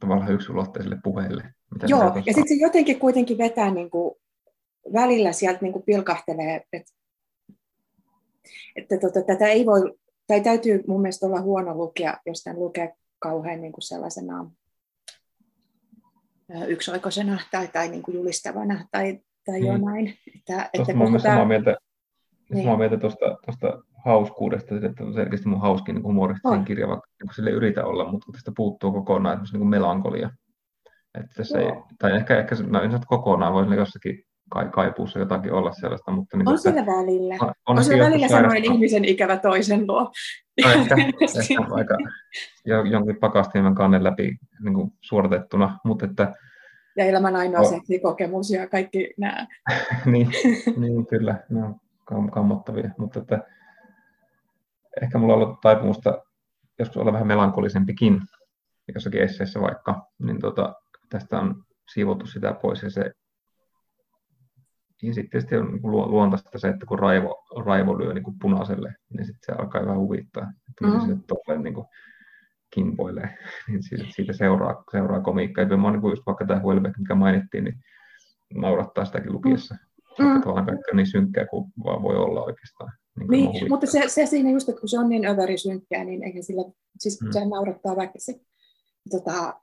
[0.00, 1.42] tavallaan yksulotteiselle puheelle.
[1.72, 4.14] Mitä Joo, ja sitten se jotenkin kuitenkin vetää niin kuin,
[4.92, 6.92] välillä sieltä niin kuin pilkahtelee, että,
[8.76, 9.94] että tota, tätä ei voi,
[10.26, 14.50] tai täytyy mun mielestä olla huono lukea, jos tämän lukee kauhean niin kuin sellaisena
[16.66, 19.66] yksioikoisena tai, tai niin kuin julistavana tai, tai niin.
[19.66, 20.14] jonain.
[20.36, 21.76] Että, että mä olen samaa mieltä,
[22.50, 22.64] niin.
[22.64, 27.34] samaa mieltä tuosta, tuosta hauskuudesta, että on selkeästi mun hauskin niin humoristinen kirja, vaikka niin
[27.34, 30.30] sille yritä olla, mutta tästä puuttuu kokonaan niin kuin melankolia.
[31.14, 35.72] Että tässä ei, tai ehkä, ehkä no, en kokonaan, voisi jossakin kai, kaipuussa jotakin olla
[35.72, 36.10] sellaista.
[36.10, 37.34] Mutta niin on siellä välillä.
[37.40, 40.12] On, on siellä välillä semmoinen ihmisen ikävä toisen luo.
[40.64, 40.94] No ehkä,
[41.40, 41.94] ehkä aika
[42.90, 46.34] jonkin pakastimen kannen läpi niin kuin suoritettuna, mutta että
[46.98, 47.82] ja elämän ainoa oh.
[48.02, 49.46] kokemus ja kaikki nämä.
[50.12, 50.30] niin,
[50.80, 51.60] niin, kyllä, ne
[52.10, 53.46] on kammottavia, mutta että
[55.02, 56.22] ehkä mulla on ollut taipumusta
[56.78, 58.20] joskus olla vähän melankolisempikin,
[58.94, 60.74] jossakin esseessä vaikka, niin tota,
[61.08, 63.12] tästä on siivottu sitä pois ja se
[65.02, 68.94] niin sitten tietysti on niin luontaista se, että kun raivo, raivo lyö niin kuin punaiselle,
[69.14, 71.00] niin sitten se alkaa vähän huvittaa, että mm.
[71.00, 71.86] se tolleen niin kuin
[72.74, 73.38] kimpoilee,
[73.68, 75.64] niin siitä, siitä seuraa, seuraa komiikkaa.
[75.64, 77.76] Ja mä niin just vaikka tämä Huelbeck, mikä mainittiin, niin
[78.54, 79.76] naurattaa sitäkin lukiessa.
[80.18, 80.40] Mm.
[80.40, 82.92] Tavallaan kaikki on niin synkkää kuin vaan voi olla oikeastaan.
[83.28, 86.42] Niin, niin mutta se, se, siinä just, että kun se on niin överi-synkkää, niin eihän
[86.42, 86.62] sillä,
[86.98, 87.32] siis mm.
[87.32, 88.40] se naurattaa väkisin.
[89.10, 89.60] Tota,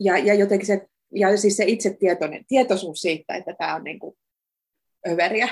[0.00, 3.98] ja, ja jotenkin se, ja siis se itse tietoinen, tietoisuus siitä, että tämä on niin
[3.98, 4.16] kuin
[5.08, 5.48] överiä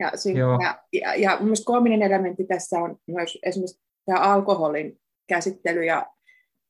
[0.00, 0.84] ja synkkää.
[0.92, 6.06] Ja, ja myös koominen elementti tässä on myös esimerkiksi tämä alkoholin käsittely, ja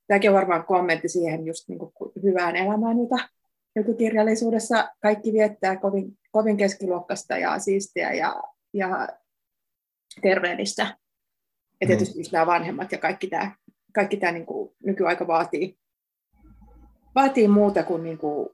[0.06, 6.18] tämäkin on varmaan kommentti siihen just niin kuin hyvään elämään, jota kirjallisuudessa kaikki viettää kovin,
[6.30, 8.42] kovin keskiluokkasta ja siistiä ja,
[8.74, 9.08] ja
[10.22, 10.82] terveellistä.
[11.80, 11.86] Ja mm.
[11.86, 12.24] tietysti mm.
[12.32, 13.52] nämä vanhemmat ja kaikki tämä,
[13.94, 15.78] kaikki tämä niin kuin nykyaika vaatii,
[17.14, 18.48] vaatii muuta kuin, niin kuin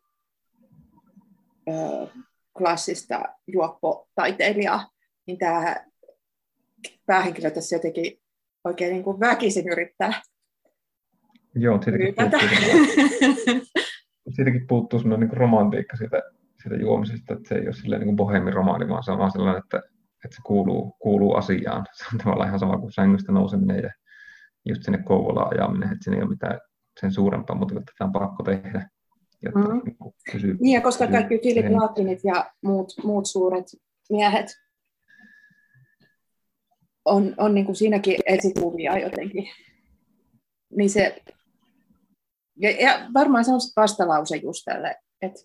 [1.68, 2.06] ö,
[2.58, 4.90] klassista juoppotaiteilijaa,
[5.26, 5.76] niin tämä
[7.06, 8.20] päähenkilö tässä jotenkin
[8.64, 10.22] oikein niin kuin väkisin yrittää
[11.54, 12.40] Joo, siitäkin puuttuu,
[14.36, 16.22] siitäkin puuttuu sellainen niin romantiikka siitä,
[16.62, 19.62] siitä juomisesta, että se ei ole silleen niin bohemin romaani, vaan se on vaan sellainen,
[19.64, 19.78] että,
[20.24, 21.86] että se kuuluu, kuuluu asiaan.
[21.92, 23.90] Se on tavallaan ihan sama kuin sängystä nouseminen ja
[24.68, 26.60] just sinne Kouvolaan ajaminen, että siinä ei ole mitään
[27.00, 28.88] sen suurempaa, mutta tätä on pakko tehdä.
[29.42, 29.80] Jotta mm-hmm.
[29.84, 33.66] niin, pysyy, niin, ja koska pysyy kaikki Philip Larkinit ja muut, muut suuret
[34.10, 34.46] miehet
[37.04, 39.48] on, on niin kuin siinäkin esikuvia jotenkin.
[40.76, 41.22] Niin se,
[42.56, 45.40] ja, ja varmaan se on vastalause just tälle, että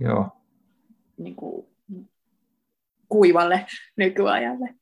[0.00, 0.28] Joo.
[1.18, 1.66] Niin kuin,
[3.08, 4.74] kuivalle nykyajalle.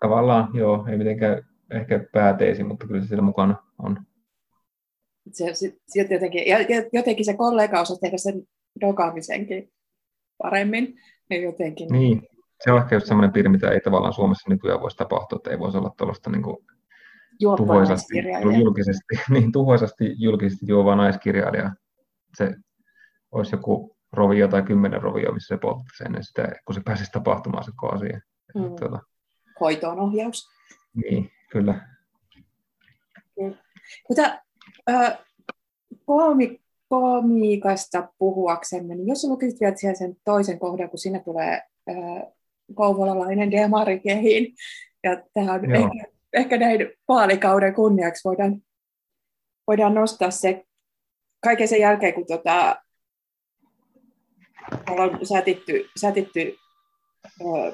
[0.00, 4.06] Tavallaan, joo, ei mitenkään ehkä pääteisi, mutta kyllä se siellä mukana on.
[5.32, 5.76] Se, se,
[6.10, 6.58] jotenkin, ja
[6.92, 8.42] jotenkin se kollega osaa tehdä sen
[8.80, 9.72] dokaamisenkin
[10.38, 10.94] paremmin.
[11.30, 11.88] Ja jotenkin...
[11.92, 12.22] Niin,
[12.64, 15.58] se on ehkä just sellainen piirre, mitä ei tavallaan Suomessa nykyään voisi tapahtua, että ei
[15.58, 16.56] voisi olla tuollaista niin kuin
[17.56, 18.14] tuhoisasti,
[18.54, 21.70] julkisesti, niin, tuhoisasti julkisesti juova naiskirjailija.
[22.36, 22.54] Se
[23.32, 27.64] olisi joku rovio tai kymmenen rovio, missä se polttaisi ennen sitä, kun se pääsisi tapahtumaan
[27.64, 28.20] se asia.
[28.54, 28.76] Mm.
[28.76, 29.00] Tuota,
[29.60, 30.48] Hoitoon ohjaus.
[30.94, 31.88] Niin, kyllä.
[34.08, 34.41] Mutta,
[34.90, 35.18] äh,
[36.06, 36.60] koomi,
[38.18, 42.32] puhuaksemme, niin jos lukisit vielä siellä sen toisen kohdan, kun siinä tulee äh,
[42.74, 44.54] kouvolalainen demari kehiin,
[45.04, 48.62] ja tämä on ehkä, ehkä näin vaalikauden kunniaksi voidaan,
[49.66, 50.64] voidaan nostaa se
[51.40, 52.82] kaiken sen jälkeen, kun tota,
[54.90, 56.56] on sätitty, sätitty
[57.40, 57.72] ö,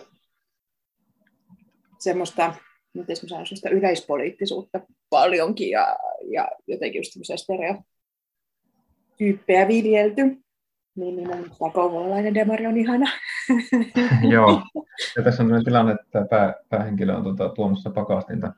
[1.99, 2.55] semmoista,
[2.95, 4.81] miten mä sanon, yleispoliittisuutta
[5.11, 5.97] paljonkin ja,
[6.33, 10.23] ja jotenkin just semmoisia stereotyyppejä viljelty.
[10.97, 13.07] Niin, niin on tämä kouvolalainen demari on ihana.
[14.33, 14.63] Joo,
[15.17, 18.53] ja tässä on tilanne, että pää, päähenkilö on tuota, tuomassa pakastinta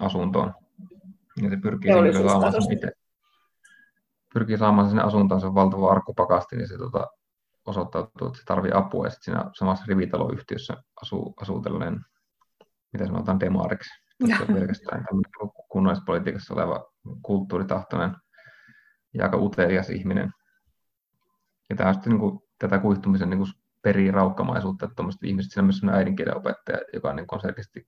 [0.00, 0.54] asuntoon.
[1.42, 2.92] Ja se pyrkii saamaan sen itse.
[4.34, 7.06] Pyrkii saamaan sinne asuntoon sen valtava arkkupakasti, niin se tuota,
[7.66, 9.06] osoittautuu, että se tarvii apua.
[9.06, 12.00] Ja sitten siinä samassa rivitaloyhtiössä asuu, asuu tällainen,
[12.92, 13.90] mitä sanotaan, demariksi.
[14.28, 15.06] Tässä on pelkästään
[15.68, 16.84] kunnallispolitiikassa oleva
[17.22, 18.16] kulttuuritahtoinen
[19.14, 20.32] ja aika utelias ihminen.
[21.70, 23.50] Ja tämä on sitten niin kuin, tätä kuihtumisen niin kuin
[23.82, 27.86] perii raukkamaisuutta, että tuommoiset ihmiset, siinä on myös äidinkielen opettaja, joka niin kuin selkeästi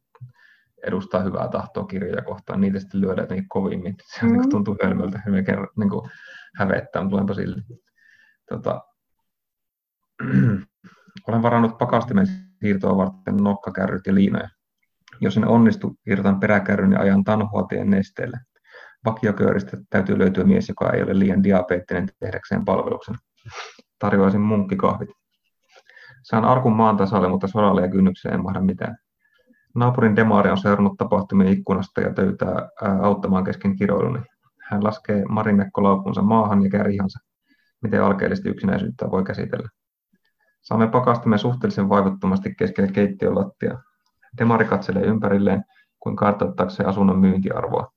[0.86, 3.94] edustaa hyvää tahtoa kirjoja kohtaan, niitä sitten lyödään jotenkin kovimmin.
[4.06, 4.32] Se mm.
[4.32, 6.10] niin tuntuu hölmöltä, melkein niin kuin
[6.56, 7.62] hävettää, mutta tulenpa sille.
[8.48, 8.82] Tota,
[11.28, 12.26] olen varannut pakastimen
[12.60, 14.48] siirtoa varten nokkakärryt ja liinoja.
[15.20, 18.40] Jos en onnistu, irrotan peräkärryn ja ajan tanhuatien nesteelle.
[19.04, 23.14] Vakiokööristä täytyy löytyä mies, joka ei ole liian diabeettinen tehdäkseen palveluksen.
[23.98, 25.08] Tarjoaisin munkkikahvit.
[26.22, 28.96] Saan arkun maan tasalle, mutta sodalle ja kynnykseen ei mahda mitään.
[29.74, 32.68] Naapurin demaari on seurannut tapahtumia ikkunasta ja töytää
[33.02, 34.20] auttamaan kesken kiroiluni.
[34.70, 37.18] Hän laskee marimekkolaukunsa maahan ja kärjihansa.
[37.82, 39.68] Miten alkeellisesti yksinäisyyttä voi käsitellä.
[40.62, 43.78] Saamme pakastamme suhteellisen vaivottomasti keskelle keittiön lattia.
[44.38, 45.64] Demari katselee ympärilleen,
[46.00, 47.92] kuin kartoittaakseen asunnon myyntiarvoa.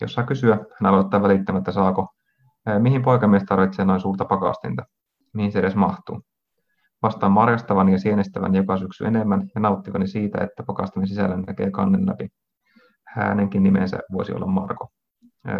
[0.00, 2.08] Jos saa kysyä, hän aloittaa välittämättä saako,
[2.78, 4.82] mihin poikamies tarvitsee noin suurta pakastinta,
[5.34, 6.22] mihin se edes mahtuu.
[7.02, 12.06] Vastaan marjastavan ja sienestävän joka syksy enemmän ja nauttivani siitä, että pakastimen sisällä näkee kannen
[12.06, 12.28] läpi.
[13.06, 14.88] Hänenkin nimensä voisi olla Marko.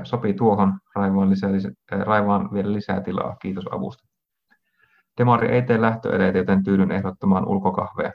[0.03, 1.51] Sopii tuohon, raivaan, lisää,
[1.91, 4.09] raivaan vielä lisää tilaa, kiitos avusta.
[5.19, 8.13] Demari ei tee lähtöeleitä, joten tyydyn ehdottamaan ulkokahveja.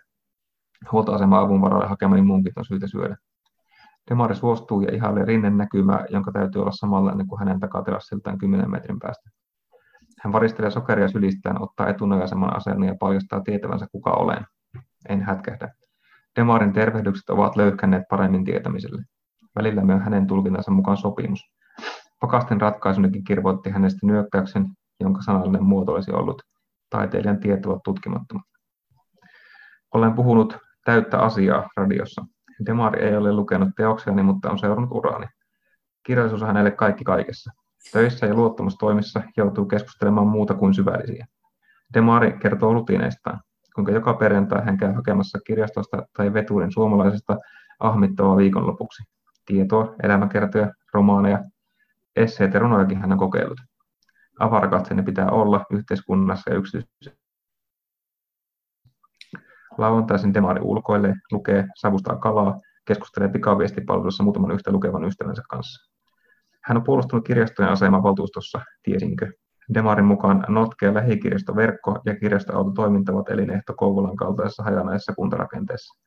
[0.91, 3.17] Huoltoasema-avun varalle hakemani munkit on syytä syödä.
[4.09, 8.99] Demari suostuu ja ihailee rinnen näkymää, jonka täytyy olla samanlainen kuin hänen takaterassiltaan 10 metrin
[8.99, 9.29] päästä.
[10.23, 14.45] Hän varistelee sokeria sylistään, ottaa etunojaisemman asennon ja paljastaa tietävänsä kuka olen.
[15.09, 15.73] En hätkähdä.
[16.35, 19.03] Demarin tervehdykset ovat löyhkänneet paremmin tietämiselle.
[19.55, 21.39] Välillä myös hänen tulkintansa mukaan sopimus.
[22.19, 24.65] Pakasten ratkaisunikin kirvoitti hänestä nyökkäyksen,
[24.99, 26.41] jonka sanallinen muoto olisi ollut
[26.89, 28.43] taiteilijan tiet ovat tutkimattomat.
[29.93, 32.25] Olen puhunut täyttä asiaa radiossa.
[32.65, 35.27] Demari ei ole lukenut teoksiani, mutta on seurannut uraani.
[36.03, 37.51] Kirjallisuus on hänelle kaikki kaikessa.
[37.91, 41.25] Töissä ja luottamustoimissa joutuu keskustelemaan muuta kuin syvällisiä.
[41.93, 43.39] Demari kertoo rutiineistaan,
[43.75, 47.37] kuinka joka perjantai hän käy hakemassa kirjastosta tai veturin suomalaisesta
[47.79, 49.03] ahmittavaa viikonlopuksi.
[49.45, 51.39] Tietoa, elämäkertoja, romaaneja,
[52.15, 53.59] esseet ja runojakin hän on kokeillut.
[54.39, 57.20] Avarakatseinen pitää olla yhteiskunnassa ja yksityisessä.
[59.81, 65.91] Lauantaisin Demari ulkoilee, lukee, savustaa kalaa, keskustelee pikaviestipalvelussa muutaman yhtä lukevan ystävänsä kanssa.
[66.63, 69.31] Hän on puolustanut kirjastojen asemaa valtuustossa, tiesinkö.
[69.73, 76.01] Demarin mukaan notkea lähikirjastoverkko ja kirjastoauto toiminta ovat elinehto Kouvolan kaltaisessa hajanaisessa kuntarakenteessa.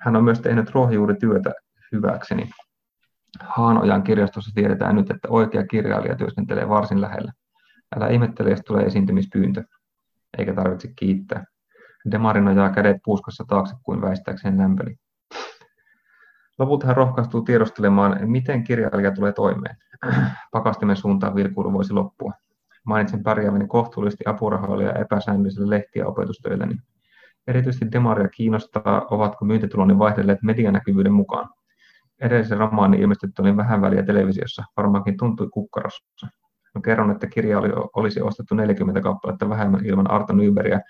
[0.00, 1.52] Hän on myös tehnyt ruohonjuurityötä
[1.92, 2.50] hyväkseni.
[3.40, 7.32] Haanojan kirjastossa tiedetään nyt, että oikea kirjailija työskentelee varsin lähellä.
[7.96, 9.64] Älä ihmettele, jos tulee esiintymispyyntö.
[10.38, 11.44] Eikä tarvitse kiittää.
[12.10, 14.96] Demarin nojaa kädet puuskassa taakse kuin väistääkseen lämpöni.
[16.58, 19.76] Lopulta hän rohkaistuu tiedostelemaan, miten kirjailija tulee toimeen.
[20.52, 22.32] Pakastimen suuntaan vilkuilu voisi loppua.
[22.84, 26.76] Mainitsin pärjääväni kohtuullisesti apurahoilla ja epäsäännöllisillä lehti- ja opetustöilläni.
[27.46, 31.48] Erityisesti Demaria kiinnostaa, ovatko myyntituloni vaihdelleet medianäkyvyyden mukaan.
[32.20, 36.28] Edellisen romaani ilmestytty oli vähän väliä televisiossa, varmaankin tuntui kukkarossa.
[36.74, 40.80] No, kerron, että kirja oli, olisi ostettu 40 kappaletta vähemmän ilman Arto Nybergia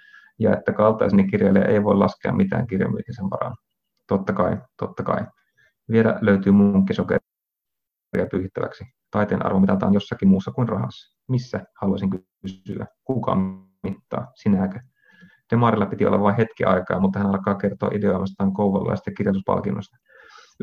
[0.40, 3.56] ja että kaltaiseni kirjailija ei voi laskea mitään kirjamyytisen varaan.
[4.06, 5.26] Totta kai, totta kai.
[5.90, 7.20] Vielä löytyy munkkisokeria
[8.30, 8.84] pyyhittäväksi.
[9.10, 11.18] Taiteen arvo mitataan jossakin muussa kuin rahassa.
[11.28, 12.86] Missä, haluaisin kysyä.
[13.04, 13.36] Kuka
[13.82, 14.80] mittaa, sinäkö?
[15.50, 19.96] Demarilla piti olla vain hetki aikaa, mutta hän alkaa kertoa ideoimastaan kouvolaisesta kirjoituspalkinnosta.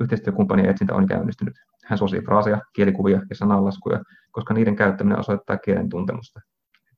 [0.02, 1.54] Yhteistyökumppanien etsintä on käynnistynyt.
[1.86, 4.00] Hän suosii fraaseja, kielikuvia ja sananlaskuja,
[4.32, 6.40] koska niiden käyttäminen osoittaa kielen tuntemusta.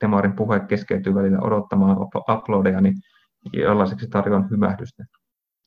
[0.01, 1.97] Demarin puhe keskeytyy välillä odottamaan
[2.29, 2.93] uploadejani,
[3.53, 5.03] jollaiseksi tarjoan hymähdystä.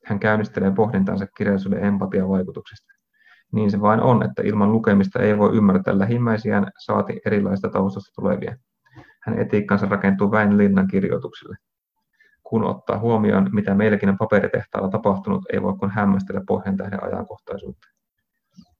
[0.04, 2.92] Hän käynnistelee pohdintansa kirjallisuuden empatiavaikutuksesta.
[3.52, 8.56] Niin se vain on, että ilman lukemista ei voi ymmärtää lähimmäisiään, saati erilaista taustasta tulevia.
[9.22, 11.56] Hän etiikkansa rakentuu Väin Linnan kirjoituksille.
[12.42, 17.88] Kun ottaa huomioon, mitä meilläkin on paperitehtaalla tapahtunut, ei voi kuin hämmästellä pohjan tähden ajankohtaisuutta.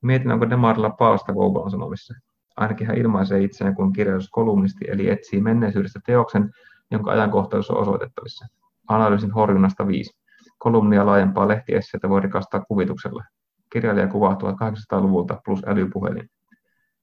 [0.03, 2.15] Mietin, onko Demarilla palsta Kouvolan sanomissa.
[2.57, 6.51] Ainakin hän ilmaisee itseään kuin kirjallisuuskolumnisti, eli etsii menneisyydestä teoksen,
[6.91, 8.47] jonka ajankohtaisuus on osoitettavissa.
[8.89, 10.19] Analyysin horjunnasta 5.
[10.59, 13.25] Kolumnia laajempaa lehtiesseitä voi rikastaa kuvituksella.
[13.73, 16.31] Kirjailija kuvaa 1800-luvulta plus älypuhelin.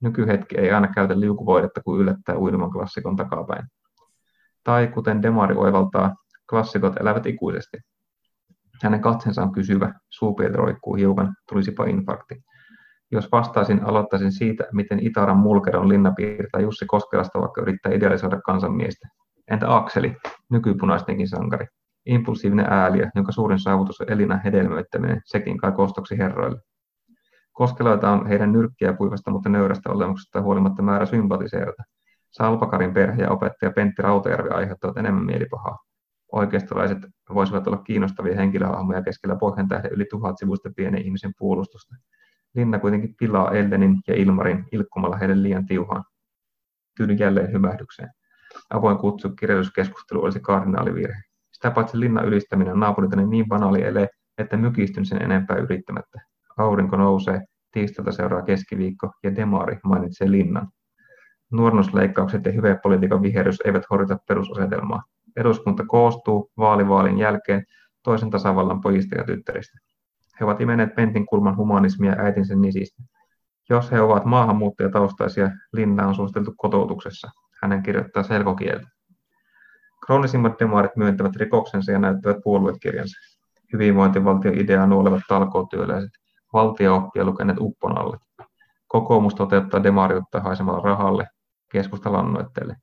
[0.02, 3.68] Nykyhetki ei aina käytä liukuvoidetta kuin yllättää uinuman klassikon takapäin.
[4.64, 6.16] Tai kuten Demari oivaltaa,
[6.50, 7.78] klassikot elävät ikuisesti.
[8.84, 12.44] Hänen katsensa on kysyvä, suupieli roikkuu hiukan, tulisipa infarkti.
[13.12, 19.08] Jos vastaisin, aloittaisin siitä, miten Itaran mulkeron linna piirtää Jussi Koskelasta, vaikka yrittää idealisoida kansanmiestä.
[19.52, 20.16] Entä Akseli,
[20.50, 21.68] nykypunaistenkin sankari?
[22.06, 26.62] Impulsiivinen ääliö, jonka suurin saavutus on Elina hedelmöittäminen, sekin kai kostoksi herroille.
[27.52, 31.84] Koskeloita on heidän nyrkkiä puivasta, mutta nöyrästä olemuksesta huolimatta määrä sympatiseerata.
[32.32, 35.78] Salpakarin perhe ja opettaja Pentti Rautajärvi aiheuttavat enemmän mielipahaa.
[36.32, 36.98] Oikeistolaiset
[37.34, 41.96] voisivat olla kiinnostavia henkilöhahmoja keskellä pohjan tähden yli tuhat sivuista pienen ihmisen puolustusta.
[42.60, 46.04] Linna kuitenkin pilaa Ellenin ja Ilmarin ilkkumalla heille liian tiuhaan.
[46.98, 48.10] Tyydyn jälleen hymähdykseen.
[48.70, 51.22] Avoin kutsu kirjallisuuskeskustelu olisi kardinaalivirhe.
[51.52, 56.22] Sitä paitsi linnan ylistäminen on naapuritani niin banaali ele, että mykistyn sen enempää yrittämättä.
[56.58, 57.42] Aurinko nousee,
[57.72, 60.68] tiistailta seuraa keskiviikko ja Demari mainitsee linnan.
[61.52, 65.04] Nuorennusleikkaukset ja hyvepolitiikan viherys eivät horjuta perusasetelmaa.
[65.38, 67.64] Eduskunta koostuu vaalivaalin jälkeen
[68.04, 69.80] toisen tasavallan pojista ja tyttäristä.
[70.40, 73.04] He ovat imeneet Pentin kulman humanismia äitinsä nisistä.
[73.70, 77.32] Jos he ovat maahanmuuttajataustaisia, Linna on suositeltu kotoutuksessa.
[77.62, 78.88] Hänen kirjoittaa selkokieltä.
[80.06, 83.18] Kroonisimmat demarit myöntävät rikoksensa ja näyttävät puoluekirjansa.
[83.74, 86.12] Hyvinvointivaltio-ideaa nuolevat talkootyöläiset,
[86.54, 88.18] valtio-oppia lukeneet upponalle.
[88.88, 91.28] Kokoomus toteuttaa demariutta haisemalla rahalle,
[91.72, 92.76] keskusta lannoitteelle.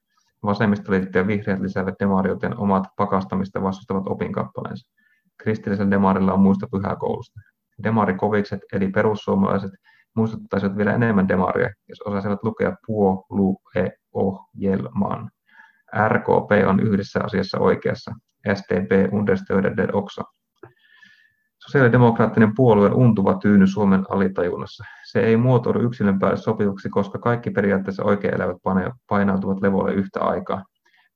[0.42, 4.92] Vasemmistoliitot ja vihreät lisäävät demariuteen omat pakastamista vastustavat opinkappaleensa.
[5.38, 7.40] Kristillisellä demarilla on muista pyhäkoulusta.
[7.82, 9.70] Demarikovikset eli perussuomalaiset
[10.16, 15.30] muistuttaisivat vielä enemmän demaria, jos osaisivat lukea puolue-ohjelman.
[16.08, 18.12] RKP on yhdessä asiassa oikeassa.
[18.54, 20.22] SDP understöder oksa.
[21.58, 24.84] Sosiaalidemokraattinen puolue on untuva tyyny Suomen alitajunnassa.
[25.04, 28.56] Se ei muotoidu yksilön päälle sopivaksi, koska kaikki periaatteessa oikein elävät
[29.08, 30.64] painautuvat levolle yhtä aikaa.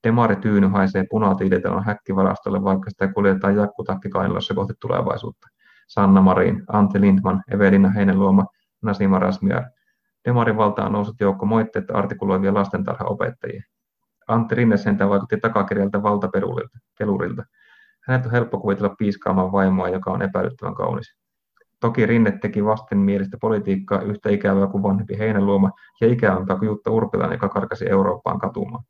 [0.04, 5.48] Demari tyyny haisee punatiilitelon häkkivarastolle, vaikka sitä kuljetaan jakkutakki kainalossa kohti tulevaisuutta.
[5.88, 8.46] Sanna Marin, Antti Lindman, Evelina Heinenluoma,
[8.82, 9.64] Nasima Rasmiar.
[10.24, 13.62] Demarin valtaan on noussut joukko moitteita artikuloivia lastentarhaopettajia.
[14.28, 17.44] Antti Rinne sentään vaikutti takakirjalta valtapelurilta.
[18.06, 21.16] Hänet on helppo kuvitella piiskaamaan vaimoa, joka on epäilyttävän kaunis.
[21.80, 25.70] Toki Rinne teki vastenmielistä politiikkaa yhtä ikävää kuin vanhempi Heinäluoma
[26.00, 28.84] ja ikävämpää kuin Jutta Urpilainen, joka karkasi Eurooppaan katumaan.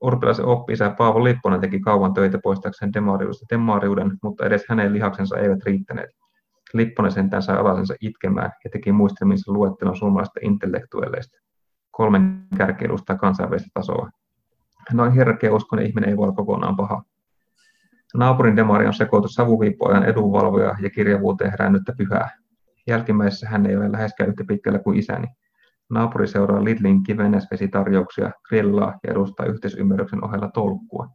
[0.00, 5.62] Urpilaisen oppi Paavo Lipponen teki kauan töitä poistaakseen demariudesta demariuden, mutta edes hänen lihaksensa eivät
[5.64, 6.10] riittäneet.
[6.74, 11.38] Lipponen sentään sai alasensa itkemään ja teki muistelminsa luettelon suomalaisista intellektuelleista.
[11.90, 14.10] Kolmen kärki edustaa kansainvälistä tasoa.
[14.92, 17.02] Noin herkkä uskon ihminen ei voi olla kokonaan paha.
[18.14, 22.30] Naapurin demari on sekoitus savuviippoajan edunvalvoja ja kirjavuuteen herännyttä pyhää.
[22.86, 25.26] Jälkimmäisessä hän ei ole läheskään yhtä pitkällä kuin isäni.
[25.90, 31.08] Naapuri seuraa Lidlin kivenäsvesitarjouksia, grillaa ja edustaa yhteisymmärryksen ohella tolkkua.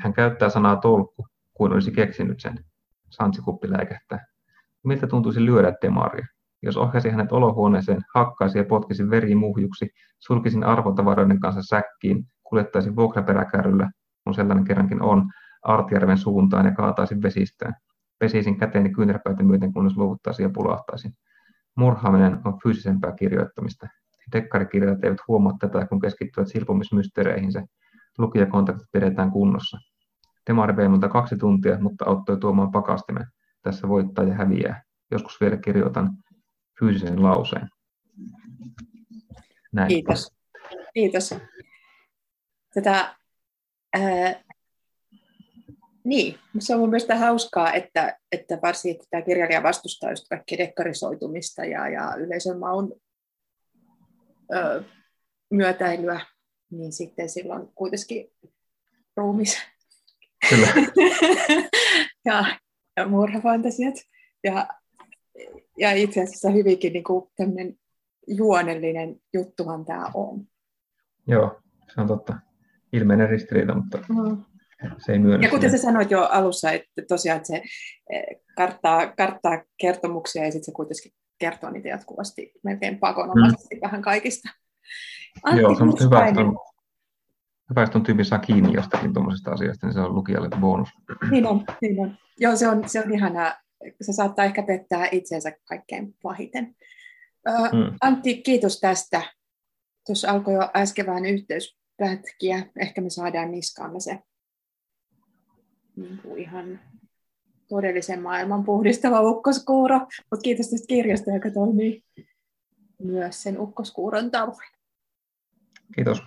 [0.00, 2.64] Hän käyttää sanaa tolkku, kuin olisi keksinyt sen.
[3.10, 4.26] Sansikuppi läikähtää.
[4.84, 6.26] Miltä tuntuisi lyödä demaria?
[6.62, 13.90] Jos ohjasi hänet olohuoneeseen, hakkaisi ja potkisi verimuhjuksi, sulkisin arvotavaroiden kanssa säkkiin, kuljettaisin vuokraperäkärryllä,
[14.24, 15.30] kun sellainen kerrankin on,
[15.62, 17.74] Artjärven suuntaan ja kaataisin vesistöön.
[18.18, 21.12] Pesisin käteeni kyynärpäitä myöten, kunnes luovuttaisin ja pulahtaisin.
[21.76, 23.88] Murhaaminen on fyysisempää kirjoittamista.
[24.32, 27.62] Dekkarikirjailijat eivät huomaa tätä, kun keskittyvät silpomismysteereihinsä.
[28.18, 29.78] Lukijakontaktit pidetään kunnossa.
[30.46, 33.26] Demari vei minulta kaksi tuntia, mutta auttoi tuomaan pakastimen.
[33.62, 34.82] Tässä voittaa ja häviää.
[35.10, 36.10] Joskus vielä kirjoitan
[36.80, 37.68] fyysisen lauseen.
[39.72, 39.88] Näin.
[39.88, 40.32] Kiitos.
[40.94, 41.34] Kiitos.
[42.74, 43.16] Tätä,
[43.94, 44.34] ää,
[46.04, 51.64] niin, se on mun mielestä hauskaa, että, että varsinkin tämä kirjailija vastustaa just kaikkea dekkarisoitumista
[51.64, 52.92] ja, ja yleisön maun
[54.54, 54.84] ö,
[55.50, 56.20] myötäilyä,
[56.70, 58.32] niin sitten silloin kuitenkin
[59.16, 59.58] ruumis
[60.48, 60.66] Kyllä.
[62.26, 62.44] ja,
[62.96, 63.94] ja murhafantasiat.
[64.44, 64.68] Ja,
[65.78, 67.30] ja itse asiassa hyvinkin niin kuin
[68.26, 70.46] juonellinen juttuhan tämä on.
[71.26, 71.60] Joo,
[71.94, 72.38] se on totta.
[72.92, 74.44] Ilmeinen ristiriita, mutta mm.
[74.98, 75.46] se ei myönnä.
[75.46, 77.62] Ja kuten sä sanoit jo alussa, että tosiaan että se
[78.12, 83.80] eh, karttaa, karttaa kertomuksia ja sitten se kuitenkin kertoo niitä jatkuvasti melkein pakonomaisesti mm.
[83.80, 84.48] vähän kaikista.
[85.42, 86.58] Antti Joo, se on hyvä, että on,
[87.70, 90.88] hyvä, että on tyyppi saa kiinni jostakin tuommoisesta asiasta, niin se on lukijalle bonus.
[91.30, 92.16] Niin on, niin on.
[92.38, 93.54] Joo, se on, se on ihanaa.
[94.00, 96.64] Se saattaa ehkä pettää itseensä kaikkein pahiten.
[97.72, 97.96] mm.
[98.00, 99.22] Antti, kiitos tästä.
[100.06, 102.66] Tuossa alkoi jo äsken vähän yhteyspätkiä.
[102.76, 104.18] Ehkä me saadaan niskaamme se
[105.96, 106.80] niin kuin ihan
[107.68, 109.98] todellisen maailman puhdistava ukkoskuuro.
[109.98, 112.04] Mutta kiitos tästä kirjasta, joka toimii
[113.02, 114.68] myös sen ukkoskuuron tavoin.
[115.94, 116.22] Kiitos.